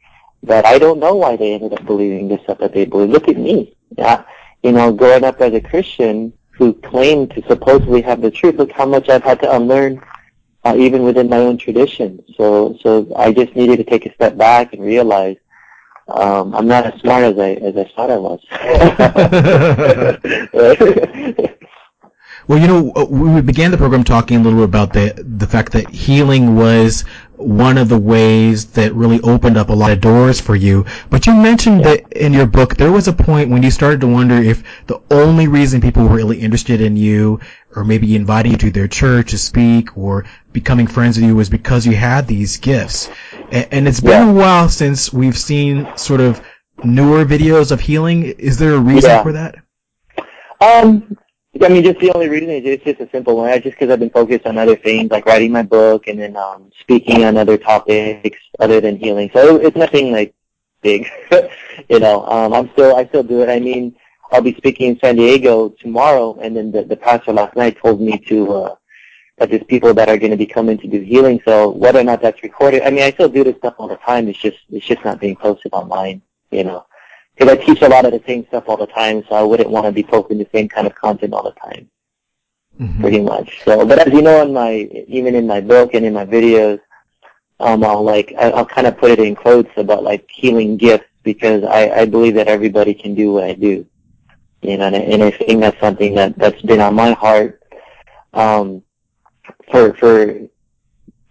[0.44, 3.10] that I don't know why they ended up believing the stuff that they believe.
[3.10, 4.24] Look at me, yeah,
[4.64, 8.56] you know, growing up as a Christian who claimed to supposedly have the truth.
[8.56, 10.02] Look how much I've had to unlearn
[10.66, 12.24] uh, even within my own tradition.
[12.36, 15.38] So, so I just needed to take a step back and realize
[16.10, 18.40] um, I'm not as smart as I as I thought I was.
[22.48, 25.48] well, you know, uh, we began the program talking a little bit about the the
[25.48, 27.04] fact that healing was
[27.38, 30.86] one of the ways that really opened up a lot of doors for you.
[31.10, 31.96] But you mentioned yeah.
[31.96, 35.00] that in your book there was a point when you started to wonder if the
[35.12, 37.40] only reason people were really interested in you
[37.76, 41.50] or maybe inviting you to their church to speak or becoming friends with you was
[41.50, 43.10] because you had these gifts.
[43.52, 46.42] And, and it's been a while since we've seen sort of
[46.84, 48.24] newer videos of healing.
[48.24, 49.24] Is there a reason yeah.
[49.24, 49.56] for that?
[50.60, 51.18] Um,
[51.64, 53.52] I mean, just the only reason is it's just a simple one.
[53.62, 56.72] Just because I've been focused on other things, like writing my book and then um,
[56.80, 59.30] speaking on other topics other than healing.
[59.34, 60.34] So it's nothing like
[60.82, 61.08] big,
[61.90, 62.26] you know.
[62.26, 63.50] Um, I'm still, I still do it.
[63.50, 63.96] I mean,
[64.32, 68.02] I'll be speaking in San Diego tomorrow, and then the, the pastor last night told
[68.02, 68.76] me to uh,
[69.38, 71.42] that there's people that are going to be coming to do healing.
[71.46, 73.98] So whether or not that's recorded, I mean, I still do this stuff all the
[73.98, 74.28] time.
[74.28, 76.86] It's just it's just not being posted online, you know
[77.38, 79.70] because I teach a lot of the same stuff all the time, so I wouldn't
[79.70, 81.90] want to be posting the same kind of content all the time.
[82.80, 83.02] Mm-hmm.
[83.02, 83.64] Pretty much.
[83.64, 84.74] So, but as you know, in my
[85.08, 86.80] even in my book and in my videos,
[87.60, 91.64] um, I'll like I'll kind of put it in quotes about like healing gifts because
[91.64, 93.86] I, I believe that everybody can do what I do.
[94.62, 97.62] You know, and, and I think that's something that that's been on my heart
[98.34, 98.84] um,
[99.72, 100.40] for for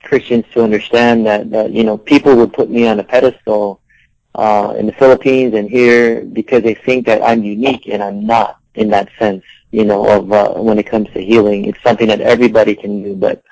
[0.03, 3.81] Christians to understand that that you know people would put me on a pedestal
[4.37, 8.59] uh, in the Philippines and here because they think that I'm unique and I'm not
[8.75, 11.64] in that sense, you know, of uh, when it comes to healing.
[11.64, 13.42] It's something that everybody can do, but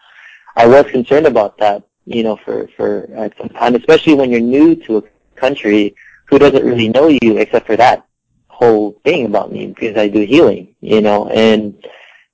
[0.56, 4.40] I was concerned about that, you know, for for uh, some time, especially when you're
[4.40, 5.02] new to a
[5.34, 8.06] country who doesn't really know you except for that
[8.48, 11.74] whole thing about me because I do healing, you know, and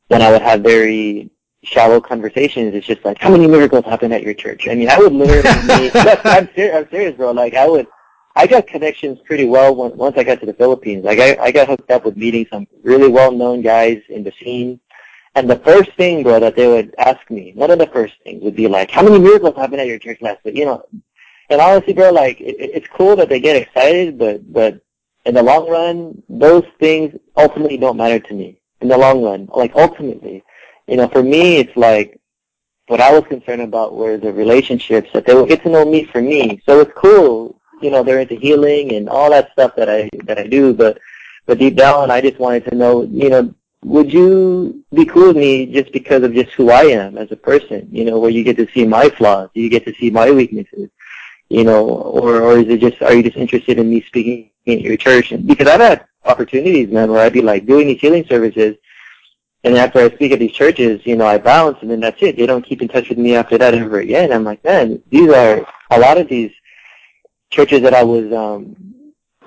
[0.08, 1.30] when I would have very
[1.62, 4.68] shallow conversations, it's just like, how many miracles happen at your church?
[4.68, 5.90] I mean, I would literally,
[6.24, 7.30] I'm, ser- I'm serious, bro.
[7.30, 7.86] Like, I would,
[8.40, 11.05] I got connections pretty well when, once I got to the Philippines.
[11.05, 14.81] Like I, I got hooked up with meeting some really well-known guys in the scene.
[15.35, 18.42] And the first thing, bro, that they would ask me, one of the first things
[18.42, 20.57] would be like, how many miracles happened at your church last week?
[20.57, 20.83] You know,
[21.50, 24.81] and honestly, bro, like, it, it's cool that they get excited, but, but
[25.26, 28.59] in the long run, those things ultimately don't matter to me.
[28.81, 30.42] In the long run, like ultimately,
[30.88, 32.18] you know, for me, it's like,
[32.87, 36.05] what I was concerned about were the relationships that they would get to know me
[36.05, 36.62] for me.
[36.64, 40.38] So it's cool you know they're into healing and all that stuff that I that
[40.38, 40.99] I do, but
[41.47, 45.37] but deep down I just wanted to know, you know, would you be cool with
[45.37, 47.88] me just because of just who I am as a person?
[47.90, 50.90] You know, where you get to see my flaws, you get to see my weaknesses,
[51.49, 54.81] you know, or or is it just are you just interested in me speaking at
[54.81, 55.33] your church?
[55.33, 58.77] And because I've had opportunities, man, where I'd be like doing these healing services.
[59.62, 62.37] And after I speak at these churches, you know, I bounce and then that's it.
[62.37, 64.33] They don't keep in touch with me after that ever again.
[64.33, 66.51] I'm like, man, these are a lot of these
[67.50, 68.76] churches that I was, um,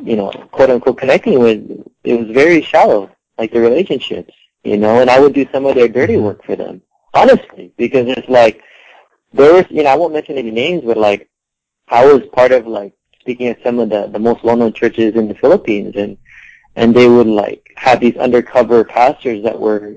[0.02, 1.60] you know, quote unquote connecting with,
[2.04, 5.76] it was very shallow, like the relationships, you know, and I would do some of
[5.76, 6.82] their dirty work for them,
[7.14, 8.62] honestly, because it's like,
[9.32, 11.30] there was, you know, I won't mention any names, but like,
[11.88, 15.28] I was part of like speaking at some of the, the most well-known churches in
[15.28, 16.18] the Philippines and,
[16.76, 19.96] and they would like have these undercover pastors that were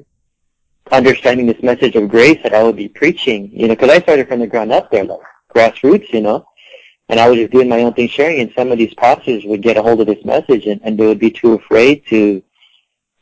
[0.93, 4.29] understanding this message of grace that I would be preaching, you know, because I started
[4.29, 5.21] from the ground up there, like
[5.55, 6.47] grassroots, you know,
[7.09, 8.41] and I was just doing my own thing, sharing.
[8.41, 11.07] And some of these pastors would get a hold of this message, and, and they
[11.07, 12.43] would be too afraid to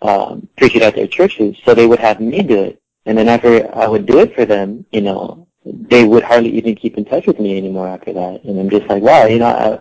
[0.02, 2.80] um, preach it at their churches, so they would have me do it.
[3.06, 6.74] And then after I would do it for them, you know, they would hardly even
[6.74, 8.44] keep in touch with me anymore after that.
[8.44, 9.80] And I'm just like, wow, you know, I,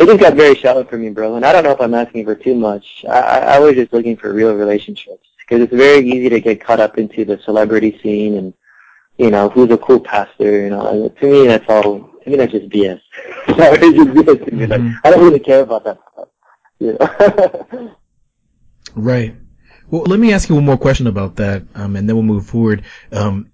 [0.00, 1.36] it just got very shallow for me, bro.
[1.36, 3.04] And I don't know if I'm asking for too much.
[3.08, 6.80] I, I was just looking for real relationships because it's very easy to get caught
[6.80, 8.54] up into the celebrity scene and
[9.18, 10.62] you know who's a cool pastor.
[10.62, 13.00] You know, to me that's all I mean, that's just BS.
[13.48, 14.66] Is just BS to me.
[14.66, 15.06] Like, mm-hmm.
[15.06, 16.28] I don't really care about that stuff.
[16.80, 17.94] You know?
[18.94, 19.34] right.
[19.90, 22.46] Well, let me ask you one more question about that, um, and then we'll move
[22.46, 22.84] forward.
[23.12, 23.52] Um,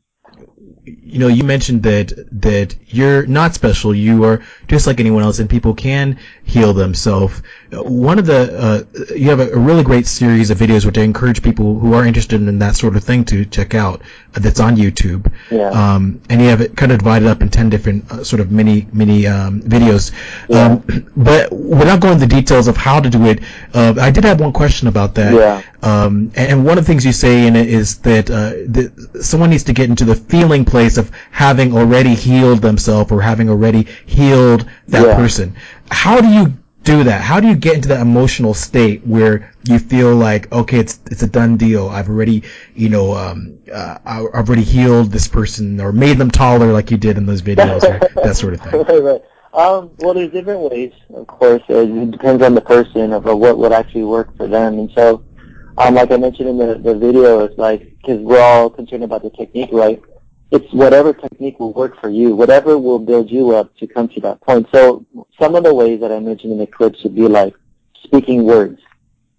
[0.87, 3.93] you know, you mentioned that that you're not special.
[3.93, 7.43] You are just like anyone else, and people can heal themselves.
[7.73, 11.03] One of the uh, you have a, a, really great series of videos which I
[11.03, 14.03] encourage people who are interested in that sort of thing to check out.
[14.35, 15.33] Uh, that's on YouTube.
[15.51, 15.71] Yeah.
[15.71, 18.53] Um, and you have it kind of divided up in ten different uh, sort of
[18.53, 20.13] mini mini um, videos.
[20.49, 20.67] Yeah.
[20.67, 23.41] Um, but without going into the details of how to do it,
[23.75, 25.35] uh, I did have one question about that.
[25.35, 25.63] Yeah.
[25.83, 29.51] Um, and one of the things you say in it is that, uh, that someone
[29.51, 33.87] needs to get into the feeling place of having already healed themselves or having already
[34.05, 35.17] healed that yeah.
[35.17, 35.57] person.
[35.91, 36.53] How do you
[36.85, 37.21] do that?
[37.21, 41.23] How do you get into that emotional state where you feel like, okay, it's it's
[41.23, 41.89] a done deal.
[41.89, 46.73] I've already, you know, um, uh, I've already healed this person or made them taller,
[46.73, 48.83] like you did in those videos, or that sort of thing.
[48.83, 49.23] right, right.
[49.57, 51.63] Um, well, there's different ways, of course.
[51.69, 54.79] It depends on the person of what would actually work for them.
[54.79, 55.25] And so,
[55.79, 59.23] um, like I mentioned in the, the video, it's like, because we're all concerned about
[59.23, 60.03] the technique, right?
[60.51, 64.21] It's whatever technique will work for you, whatever will build you up to come to
[64.21, 64.69] that point.
[64.73, 65.05] So
[65.39, 67.55] some of the ways that I mentioned in the clips would be like
[68.05, 68.81] speaking words.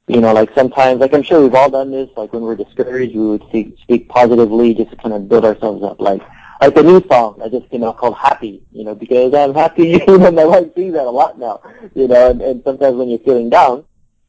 [0.07, 3.15] You know, like sometimes, like I'm sure we've all done this, like when we're discouraged,
[3.15, 5.99] we would speak, speak positively just to kind of build ourselves up.
[5.99, 6.21] Like,
[6.61, 10.01] like a new song I just came out called Happy, you know, because I'm happy,
[10.07, 11.61] you know, my wife sings that a lot now,
[11.93, 13.83] you know, and, and sometimes when you're feeling down,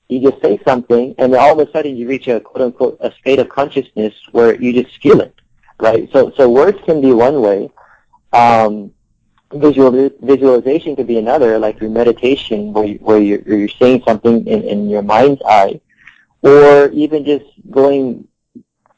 [0.08, 2.96] you just say something and then all of a sudden you reach a quote unquote
[3.00, 5.34] a state of consciousness where you just feel it,
[5.80, 6.08] right?
[6.12, 7.70] So, so words can be one way.
[8.32, 8.92] Um,
[9.52, 14.46] visual, visualization could be another, like through meditation where, you, where you're, you're saying something
[14.46, 15.80] in, in your mind's eye,
[16.42, 18.26] or even just going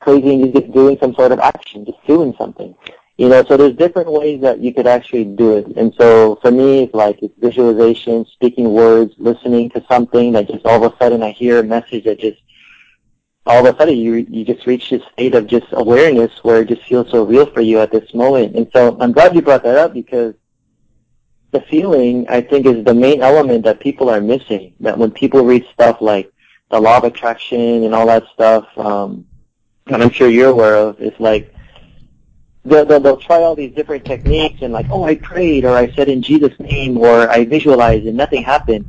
[0.01, 2.75] crazy and just doing some sort of action, just doing something.
[3.17, 5.67] You know, so there's different ways that you could actually do it.
[5.77, 10.65] And so for me, it's like it's visualization, speaking words, listening to something that just
[10.65, 12.41] all of a sudden I hear a message that just
[13.51, 16.69] all of a sudden you you just reach this state of just awareness where it
[16.69, 18.55] just feels so real for you at this moment.
[18.55, 20.35] And so I'm glad you brought that up because
[21.51, 24.75] the feeling I think is the main element that people are missing.
[24.81, 26.33] That when people read stuff like
[26.71, 29.27] the law of attraction and all that stuff, um,
[29.89, 31.53] and I'm sure you're aware of, it's like
[32.65, 35.91] they'll, they'll, they'll try all these different techniques and like, oh, I prayed or I
[35.91, 38.87] said in Jesus' name or I visualized and nothing happened.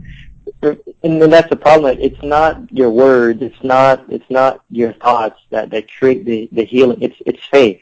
[0.62, 1.98] And that's the problem.
[2.00, 3.42] It's not your words.
[3.42, 4.06] It's not.
[4.10, 7.02] It's not your thoughts that that create the the healing.
[7.02, 7.82] It's it's faith,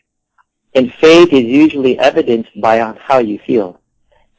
[0.74, 3.80] and faith is usually evidenced by how you feel.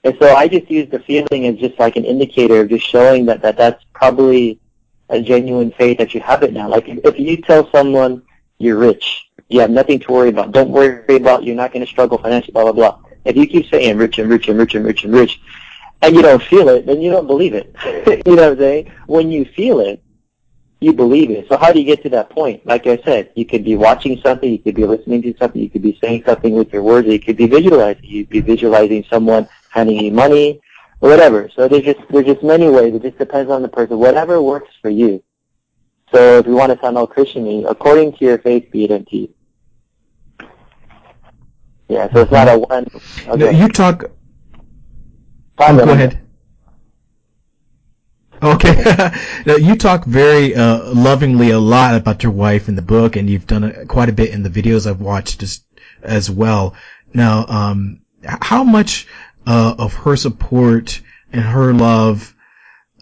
[0.05, 3.27] And so I just use the feeling as just like an indicator of just showing
[3.27, 4.59] that that that's probably
[5.11, 6.69] a genuine faith that you have it now.
[6.69, 8.23] Like if you tell someone
[8.59, 10.53] you're rich, you have nothing to worry about.
[10.53, 12.99] Don't worry about you're not going to struggle financially, blah, blah, blah.
[13.25, 15.41] If you keep saying rich and rich and rich and rich and rich,
[16.03, 17.75] and you don't feel it, then you don't believe it.
[18.27, 18.91] you know what I'm saying?
[19.07, 20.03] When you feel it,
[20.81, 21.47] you believe it.
[21.49, 22.65] So how do you get to that point?
[22.65, 25.69] Like I said, you could be watching something, you could be listening to something, you
[25.69, 28.05] could be saying something with your words, you could be visualizing.
[28.05, 30.61] You could be visualizing someone handing you money,
[31.01, 31.51] or whatever.
[31.55, 32.95] So there's just there's just many ways.
[32.95, 33.99] It just depends on the person.
[33.99, 35.23] Whatever works for you.
[36.13, 39.17] So if you want to sound all Christian according to your faith, be it unto
[39.17, 39.35] you.
[41.89, 42.87] Yeah, so it's not a one.
[43.27, 43.57] Okay.
[43.57, 44.05] You talk.
[45.61, 46.19] Oh, go ahead.
[48.43, 49.13] Okay.
[49.47, 53.29] now, you talk very uh, lovingly a lot about your wife in the book, and
[53.29, 55.63] you've done a, quite a bit in the videos I've watched as,
[56.03, 56.75] as well.
[57.13, 59.07] Now, um, how much
[59.47, 62.35] uh, of her support and her love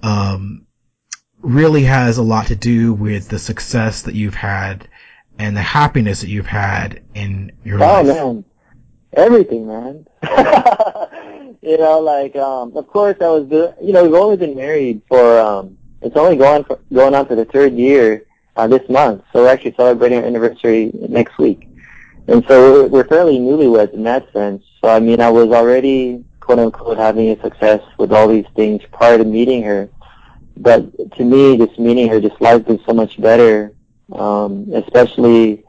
[0.03, 0.67] um,
[1.41, 4.89] really has a lot to do with the success that you've had
[5.39, 8.07] and the happiness that you've had in your oh, life?
[8.07, 8.45] Man
[9.13, 10.07] everything, man.
[11.63, 13.75] you know, like um of course I was.
[13.83, 17.35] You know, we've only been married for um it's only going for, going on for
[17.35, 18.25] the third year
[18.57, 19.23] uh, this month.
[19.33, 21.69] So we're actually celebrating our anniversary next week.
[22.29, 24.65] And so we're, we're fairly newlyweds in that sense.
[24.81, 28.83] So I mean, I was already quote unquote having a success with all these things
[28.93, 29.89] prior to meeting her.
[30.57, 33.75] But to me, just meeting her, just life was so much better.
[34.13, 35.65] Um, especially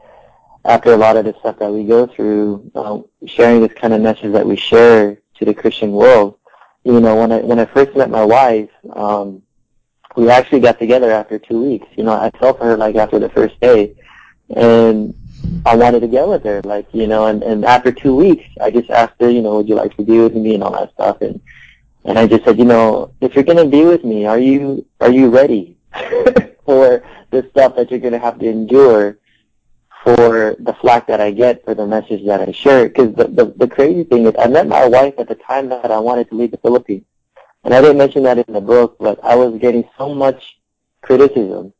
[0.64, 4.00] after a lot of the stuff that we go through, uh, sharing this kind of
[4.00, 6.36] message that we share to the Christian world.
[6.84, 9.42] You know, when I when I first met my wife, um,
[10.16, 11.86] we actually got together after two weeks.
[11.96, 13.94] You know, I fell for her like after the first day,
[14.54, 15.14] and
[15.66, 17.26] I wanted to get with her, like you know.
[17.26, 20.02] And and after two weeks, I just asked her, you know, would you like to
[20.02, 21.40] be with me and all that stuff, and
[22.04, 25.10] and I just said, you know, if you're gonna be with me, are you are
[25.10, 25.76] you ready
[26.64, 29.18] for the stuff that you're gonna have to endure?
[30.04, 32.88] For the flack that I get for the message that I share.
[32.88, 35.90] Because the, the, the crazy thing is, I met my wife at the time that
[35.90, 37.04] I wanted to leave the Philippines.
[37.64, 40.58] And I didn't mention that in the book, but I was getting so much
[41.02, 41.74] criticism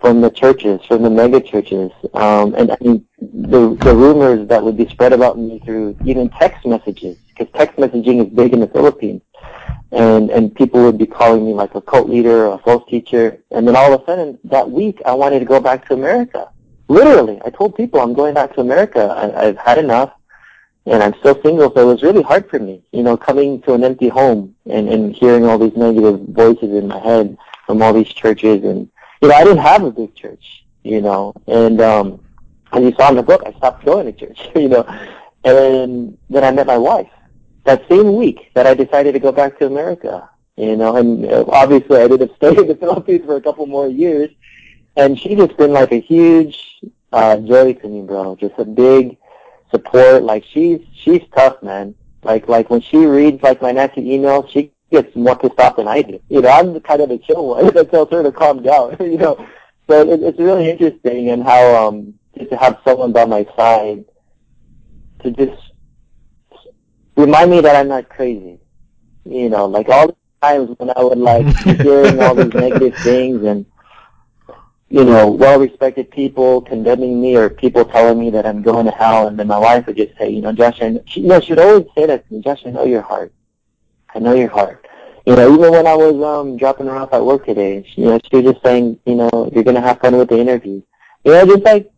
[0.00, 4.62] from the churches, from the mega churches, um, and I mean, the, the rumors that
[4.62, 8.60] would be spread about me through even text messages, because text messaging is big in
[8.60, 9.22] the Philippines.
[9.92, 13.42] And, and people would be calling me like a cult leader or a false teacher.
[13.52, 16.50] And then all of a sudden, that week, I wanted to go back to America.
[16.88, 19.00] Literally, I told people I'm going back to America.
[19.00, 20.12] I, I've had enough,
[20.86, 23.74] and I'm still single, so it was really hard for me, you know, coming to
[23.74, 27.92] an empty home and, and hearing all these negative voices in my head from all
[27.92, 28.62] these churches.
[28.62, 28.88] And,
[29.20, 32.20] you know, I didn't have a big church, you know, and, um,
[32.72, 34.84] as you saw in the book, I stopped going to church, you know,
[35.44, 37.10] and then I met my wife
[37.64, 40.28] that same week that I decided to go back to America.
[40.56, 43.88] you know, and obviously I ended up staying in the Philippines for a couple more
[43.88, 44.30] years,
[44.96, 46.75] and she's just been like a huge
[47.12, 48.36] uh, joy to me, bro.
[48.36, 49.16] Just a big
[49.70, 50.22] support.
[50.22, 51.94] Like she's she's tough, man.
[52.22, 55.88] Like like when she reads like my nasty emails, she gets more pissed off than
[55.88, 56.20] I do.
[56.28, 58.96] You know, I'm kind of a chill one that tells her to calm down.
[59.00, 59.46] you know,
[59.88, 64.04] so it, it's really interesting and how um just to have someone by my side
[65.22, 65.60] to just
[67.16, 68.58] remind me that I'm not crazy.
[69.24, 71.46] You know, like all the times when I would like
[71.80, 73.66] hearing all these negative things and
[74.88, 79.26] you know, well-respected people condemning me or people telling me that I'm going to hell,
[79.26, 81.40] and then my wife would just say, you know, Josh, I know, she, you know,
[81.40, 83.32] she'd always say that to me, Josh, I know your heart.
[84.14, 84.86] I know your heart.
[85.26, 88.06] You know, even when I was um dropping her off at work today, she, you
[88.06, 90.80] know, she was just saying, you know, you're gonna have fun with the interview.
[91.24, 91.90] You know, just like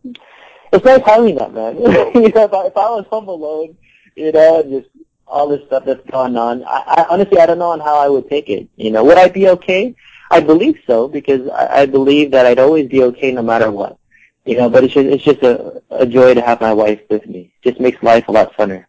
[0.73, 1.77] it's nice having that, man.
[1.77, 3.77] you know, if I, if I was home alone,
[4.15, 4.89] you know, just
[5.27, 8.09] all this stuff that's going on, I, I honestly I don't know on how I
[8.09, 8.67] would take it.
[8.77, 9.95] You know, would I be okay?
[10.31, 13.97] I believe so because I, I believe that I'd always be okay no matter what.
[14.45, 17.27] You know, but it's just it's just a, a joy to have my wife with
[17.27, 17.53] me.
[17.61, 18.85] It just makes life a lot funner.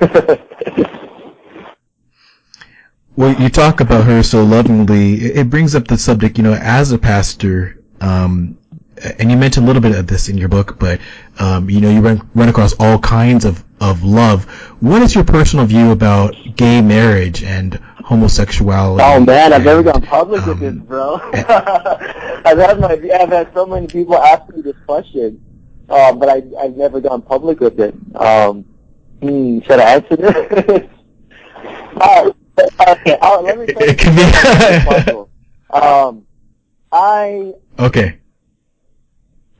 [3.16, 5.14] well, you talk about her so lovingly.
[5.14, 8.58] It brings up the subject, you know, as a pastor, um,
[9.18, 11.00] and you mentioned a little bit of this in your book, but
[11.38, 14.44] um, you know, you run, run across all kinds of, of love.
[14.80, 17.80] What is your personal view about gay marriage and
[18.10, 19.02] homosexuality?
[19.06, 21.14] Oh man, I've never gone public um, with this, um, bro.
[21.32, 25.40] I've had my, I've had so many people ask me this question,
[25.88, 27.94] uh, but I, I've never gone public with it.
[28.16, 28.64] Um,
[29.22, 30.90] hmm, should I answer this?
[32.00, 32.30] uh,
[32.88, 33.88] okay, uh, let me tell you.
[33.88, 35.70] It can be.
[35.70, 36.26] um,
[36.90, 38.18] I okay.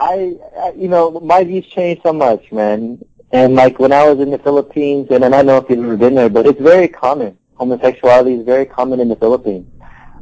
[0.01, 2.99] I, I, you know, my views changed so much, man.
[3.33, 5.85] And like when I was in the Philippines, and, and I don't know if you've
[5.85, 7.39] ever been there, but it's very common.
[7.61, 9.67] Homosexuality is very common in the Philippines.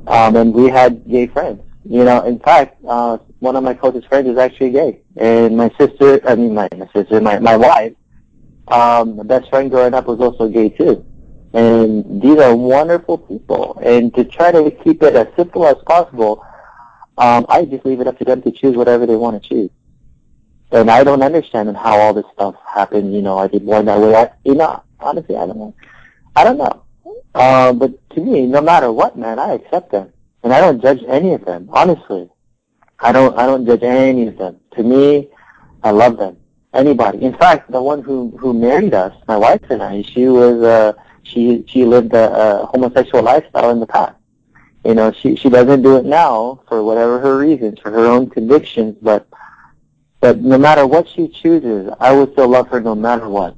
[0.09, 1.63] Um, and we had gay friends.
[1.85, 5.03] You know, in fact, uh, one of my closest friends is actually gay.
[5.17, 7.95] And my sister, I mean, my, my sister, my, my wife,
[8.67, 11.07] um, my best friend growing up was also gay too.
[11.55, 13.79] And these are wonderful people.
[13.85, 16.45] And to try to keep it as simple as possible,
[17.17, 19.71] um, I just leave it up to them to choose whatever they want to choose.
[20.73, 23.15] And I don't understand how all this stuff happened.
[23.15, 24.15] You know, I did born that way.
[24.17, 25.75] I, you know, honestly, I don't know.
[26.35, 26.83] I don't know.
[27.35, 30.13] Uh, but to me, no matter what, man, I accept them,
[30.43, 31.69] and I don't judge any of them.
[31.73, 32.29] Honestly,
[32.99, 33.39] I don't.
[33.39, 34.57] I don't judge any of them.
[34.73, 35.29] To me,
[35.83, 36.37] I love them.
[36.75, 37.23] Anybody.
[37.23, 40.93] In fact, the one who who married us, my wife and I, she was uh,
[41.23, 44.17] she she lived a, a homosexual lifestyle in the past.
[44.85, 48.31] You know, she she doesn't do it now for whatever her reasons, for her own
[48.31, 49.27] convictions, but
[50.21, 53.55] but no matter what she chooses, I would still love her no matter what.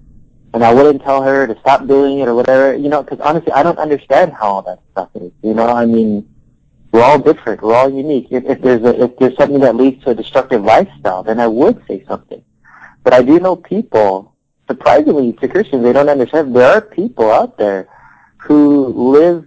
[0.53, 3.53] And I wouldn't tell her to stop doing it or whatever, you know, because honestly,
[3.53, 5.33] I don't understand how all that stuff is.
[5.43, 6.29] You know, I mean,
[6.93, 7.63] we're all different.
[7.63, 8.29] We're all unique.
[8.31, 11.47] If, if there's a, if there's something that leads to a destructive lifestyle, then I
[11.47, 12.43] would say something.
[13.05, 14.35] But I do know people,
[14.67, 16.55] surprisingly to Christians, they don't understand.
[16.55, 17.89] There are people out there
[18.39, 19.47] who live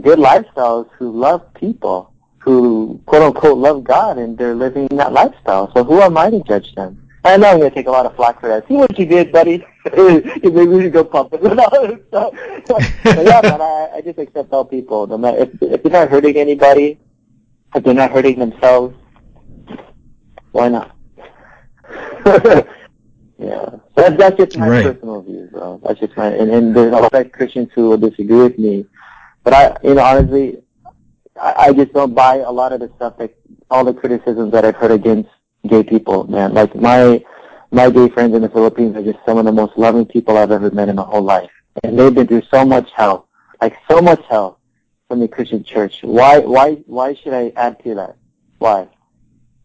[0.00, 5.72] good lifestyles who love people, who quote unquote love God, and they're living that lifestyle.
[5.74, 7.05] So who am I to judge them?
[7.26, 8.66] I know I'm going to take a lot of flack for that.
[8.68, 9.64] See what you did, buddy?
[9.96, 11.40] Maybe we should go pump it.
[12.10, 12.32] so,
[12.66, 12.78] so,
[13.22, 15.06] yeah, man, I, I just accept all people.
[15.06, 16.98] No matter if, if they're not hurting anybody,
[17.74, 18.94] if they're not hurting themselves,
[20.52, 20.96] why not?
[23.38, 24.84] yeah, that's that's just my right.
[24.84, 25.80] personal view, bro.
[25.84, 28.86] That's just my and, and there's a lot of Christians who will disagree with me
[29.46, 30.56] but I, you know, honestly,
[31.40, 33.32] I, I just don't buy a lot of the stuff that
[33.70, 35.30] all the criticisms that I've heard against
[35.66, 36.54] gay people, man.
[36.54, 37.24] Like my
[37.70, 40.50] my gay friends in the Philippines are just some of the most loving people I've
[40.50, 41.50] ever met in my whole life,
[41.82, 43.28] and they've been through so much hell,
[43.60, 44.60] like so much hell
[45.08, 46.00] from the Christian church.
[46.02, 48.16] Why why why should I add to that?
[48.58, 48.88] Why?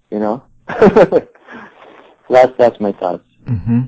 [0.09, 0.43] You know.
[0.67, 3.25] that's that's my thoughts.
[3.45, 3.81] Mm-hmm.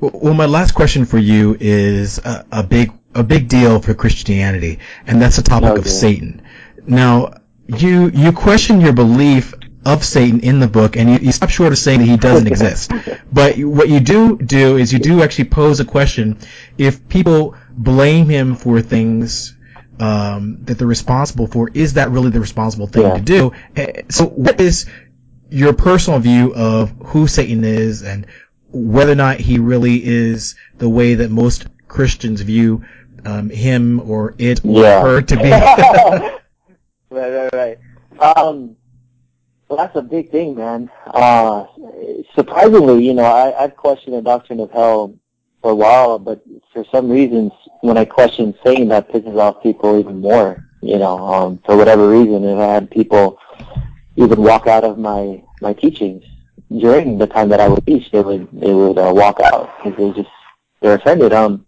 [0.00, 4.78] Well, my last question for you is a, a big a big deal for Christianity,
[5.06, 5.80] and that's the topic okay.
[5.80, 6.42] of Satan.
[6.86, 7.34] Now,
[7.66, 9.54] you you question your belief
[9.88, 12.46] of Satan in the book, and you, you stop short of saying that he doesn't
[12.54, 12.92] exist.
[13.32, 16.38] But what you do do is you do actually pose a question:
[16.76, 19.56] if people blame him for things
[19.98, 23.14] um, that they're responsible for, is that really the responsible thing yeah.
[23.14, 23.52] to do?
[23.76, 24.86] Eh, so, what is
[25.50, 28.26] your personal view of who Satan is and
[28.70, 32.84] whether or not he really is the way that most Christians view
[33.24, 35.00] um, him or it or yeah.
[35.00, 35.50] her to be.
[35.50, 36.40] right,
[37.10, 37.78] right, right.
[38.36, 38.76] Um,
[39.68, 40.90] well, that's a big thing, man.
[41.06, 41.66] Uh,
[42.34, 45.14] surprisingly, you know, I, I've questioned the doctrine of hell
[45.60, 46.42] for a while, but
[46.72, 47.52] for some reasons,
[47.82, 50.64] when I question Satan, that pisses off people even more.
[50.80, 53.38] You know, um, for whatever reason, if I had people
[54.16, 56.24] even walk out of my my teachings
[56.76, 59.98] during the time that I would teach, they would they would uh, walk out because
[59.98, 60.34] they just
[60.80, 61.32] they're offended.
[61.32, 61.66] Um,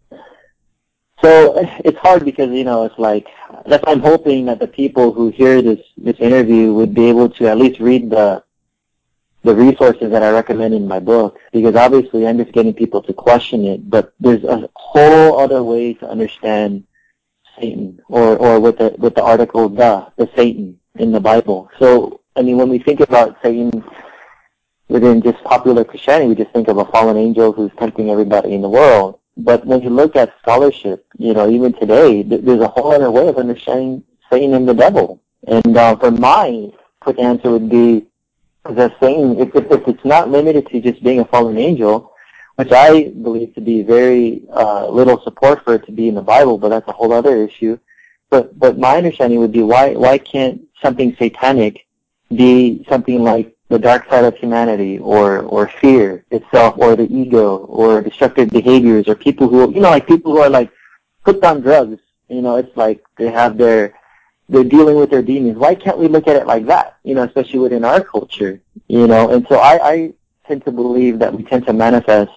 [1.22, 1.54] so
[1.84, 3.28] it's hard because you know it's like
[3.66, 7.28] that's why I'm hoping that the people who hear this this interview would be able
[7.30, 8.42] to at least read the
[9.42, 13.12] the resources that I recommend in my book because obviously I'm just getting people to
[13.12, 16.84] question it, but there's a whole other way to understand
[17.58, 21.70] Satan or or with the with the article the the Satan in the Bible.
[21.78, 23.84] So I mean when we think about Satan
[24.88, 28.62] within just popular Christianity, we just think of a fallen angel who's tempting everybody in
[28.62, 29.19] the world.
[29.36, 33.28] But when you look at scholarship, you know, even today, there's a whole other way
[33.28, 35.20] of understanding Satan and the devil.
[35.46, 36.70] And uh, for my
[37.00, 38.06] quick answer would be
[38.64, 42.12] that Satan, if, if, if it's not limited to just being a fallen angel,
[42.56, 46.22] which I believe to be very uh, little support for it to be in the
[46.22, 47.78] Bible, but that's a whole other issue.
[48.28, 51.86] But but my understanding would be why why can't something satanic
[52.28, 57.58] be something like the dark side of humanity or, or fear itself or the ego
[57.58, 60.70] or destructive behaviors or people who, you know, like people who are like
[61.24, 62.00] hooked on drugs.
[62.28, 63.94] You know, it's like they have their,
[64.48, 65.56] they're dealing with their demons.
[65.56, 66.98] Why can't we look at it like that?
[67.04, 70.12] You know, especially within our culture, you know, and so I, I
[70.46, 72.32] tend to believe that we tend to manifest,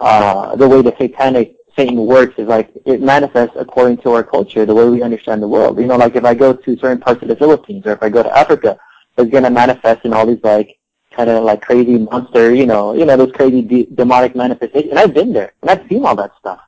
[0.00, 4.64] uh, the way the satanic Satan works is like it manifests according to our culture,
[4.64, 5.78] the way we understand the world.
[5.78, 8.08] You know, like if I go to certain parts of the Philippines or if I
[8.08, 8.78] go to Africa,
[9.18, 10.78] is going to manifest in all these like
[11.12, 14.90] kind of like crazy monster, you know, you know those crazy de- demonic manifestations.
[14.90, 16.60] And I've been there and I've seen all that stuff.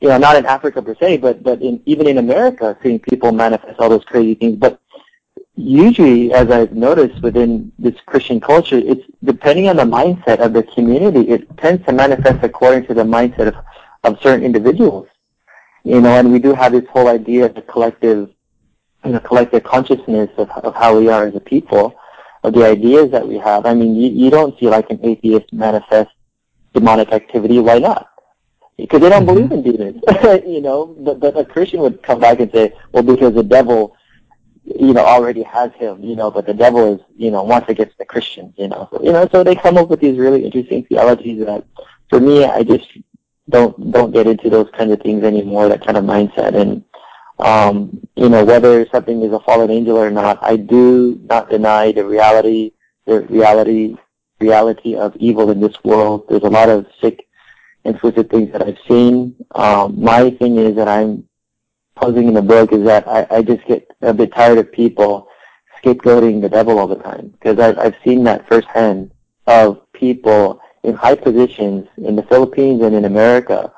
[0.00, 3.32] You know, not in Africa per se, but but in even in America, seeing people
[3.32, 4.56] manifest all those crazy things.
[4.56, 4.80] But
[5.54, 10.64] usually, as I've noticed within this Christian culture, it's depending on the mindset of the
[10.64, 11.30] community.
[11.30, 13.56] It tends to manifest according to the mindset of
[14.02, 15.08] of certain individuals.
[15.84, 18.30] You know, and we do have this whole idea of the collective
[19.04, 21.94] you know, collective consciousness of, of how we are as a people,
[22.42, 23.66] of the ideas that we have.
[23.66, 26.10] I mean, you, you don't see like an atheist manifest
[26.74, 27.58] demonic activity.
[27.58, 28.08] Why not?
[28.76, 29.48] Because they don't mm-hmm.
[29.48, 30.02] believe in demons,
[30.46, 30.86] you know.
[30.98, 33.96] But, but a Christian would come back and say, well, because the devil,
[34.64, 36.30] you know, already has him, you know.
[36.30, 38.88] But the devil is, you know, once against the Christians, you know.
[38.90, 41.64] So, you know, so they come up with these really interesting theologies that,
[42.10, 42.86] for me, I just
[43.48, 45.68] don't don't get into those kinds of things anymore.
[45.68, 46.84] That kind of mindset and
[47.38, 51.92] um, you know, whether something is a fallen angel or not, I do not deny
[51.92, 52.72] the reality,
[53.06, 53.96] the reality,
[54.40, 56.26] reality of evil in this world.
[56.28, 57.26] There's a lot of sick
[57.84, 59.34] and twisted things that I've seen.
[59.54, 61.28] Um, my thing is that I'm
[61.96, 65.28] posing in the book is that I, I just get a bit tired of people
[65.82, 69.12] scapegoating the devil all the time because I've, I've seen that firsthand
[69.46, 73.72] of people in high positions in the Philippines and in America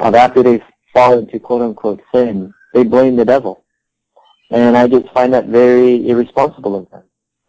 [0.00, 3.64] of after they fall into quote unquote sin they blame the devil.
[4.50, 7.02] And I just find that very irresponsible of them.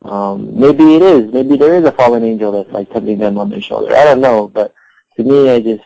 [0.09, 1.34] Um, maybe it is.
[1.34, 3.93] Maybe there is a fallen angel that's like touching them on their shoulder.
[3.93, 4.73] I don't know, but
[5.17, 5.84] to me, I just,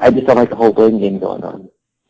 [0.00, 1.68] I just don't like the whole blame game going on.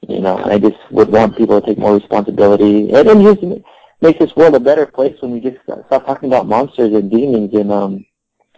[0.08, 2.90] You know, I just would want people to take more responsibility.
[2.92, 3.64] And it just
[4.00, 7.52] makes this world a better place when we just stop talking about monsters and demons.
[7.54, 8.06] And um,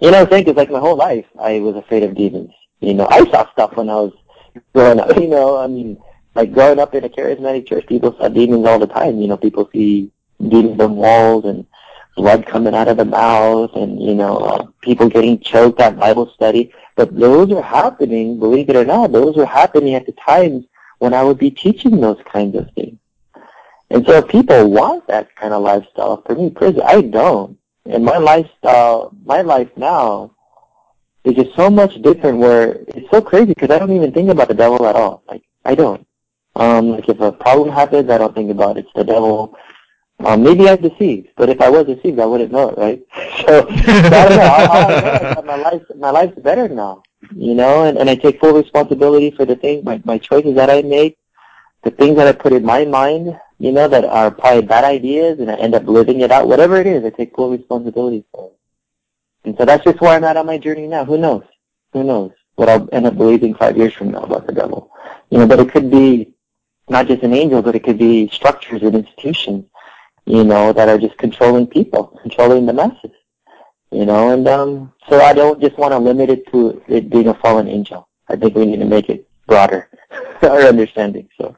[0.01, 2.53] you know, I think it's like my whole life I was afraid of demons.
[2.80, 4.12] You know, I saw stuff when I was
[4.72, 5.16] growing up.
[5.20, 5.99] You know, I mean,
[6.35, 9.20] like growing up in a charismatic church, people saw demons all the time.
[9.20, 10.11] You know, people see
[10.49, 11.66] demons on walls and
[12.16, 16.30] blood coming out of the mouth and, you know, uh, people getting choked at Bible
[16.35, 16.72] study.
[16.97, 20.64] But those are happening, believe it or not, those are happening at the times
[20.99, 22.99] when I would be teaching those kinds of things.
[23.91, 26.22] And so if people want that kind of lifestyle.
[26.22, 27.59] For me, prison, I don't.
[27.85, 30.35] And my lifestyle, my life now
[31.24, 34.49] is just so much different where it's so crazy because I don't even think about
[34.49, 35.22] the devil at all.
[35.28, 36.07] Like, I don't.
[36.57, 38.85] Um, like if a problem happens, I don't think about it.
[38.85, 39.57] It's the devil.
[40.21, 43.03] Um, maybe I'm deceived, but if I was deceived, I wouldn't know it, right?
[43.45, 44.43] So, I don't know.
[44.43, 47.03] All I know that my life, my life's better now,
[47.35, 50.71] you know, and, and I take full responsibility for the things, my, my choices that
[50.71, 51.19] I make,
[51.83, 55.41] the things that I put in my mind, you know, that are probably bad ideas,
[55.41, 56.49] and I end up living it out.
[56.49, 58.59] Whatever it is, I take full responsibility for it.
[59.45, 61.05] And so that's just where I'm at on my journey now.
[61.05, 61.45] Who knows?
[61.93, 64.91] Who knows what I'll end up believing five years from now about the devil?
[65.31, 66.34] You know, but it could be
[66.89, 69.64] not just an angel, but it could be structures and institutions,
[70.26, 73.11] you know, that are just controlling people, controlling the masses,
[73.91, 77.28] you know, and um, so I don't just want to limit it to it being
[77.28, 78.09] a fallen angel.
[78.28, 79.89] I think we need to make it broader,
[80.43, 81.28] our understanding.
[81.39, 81.57] So,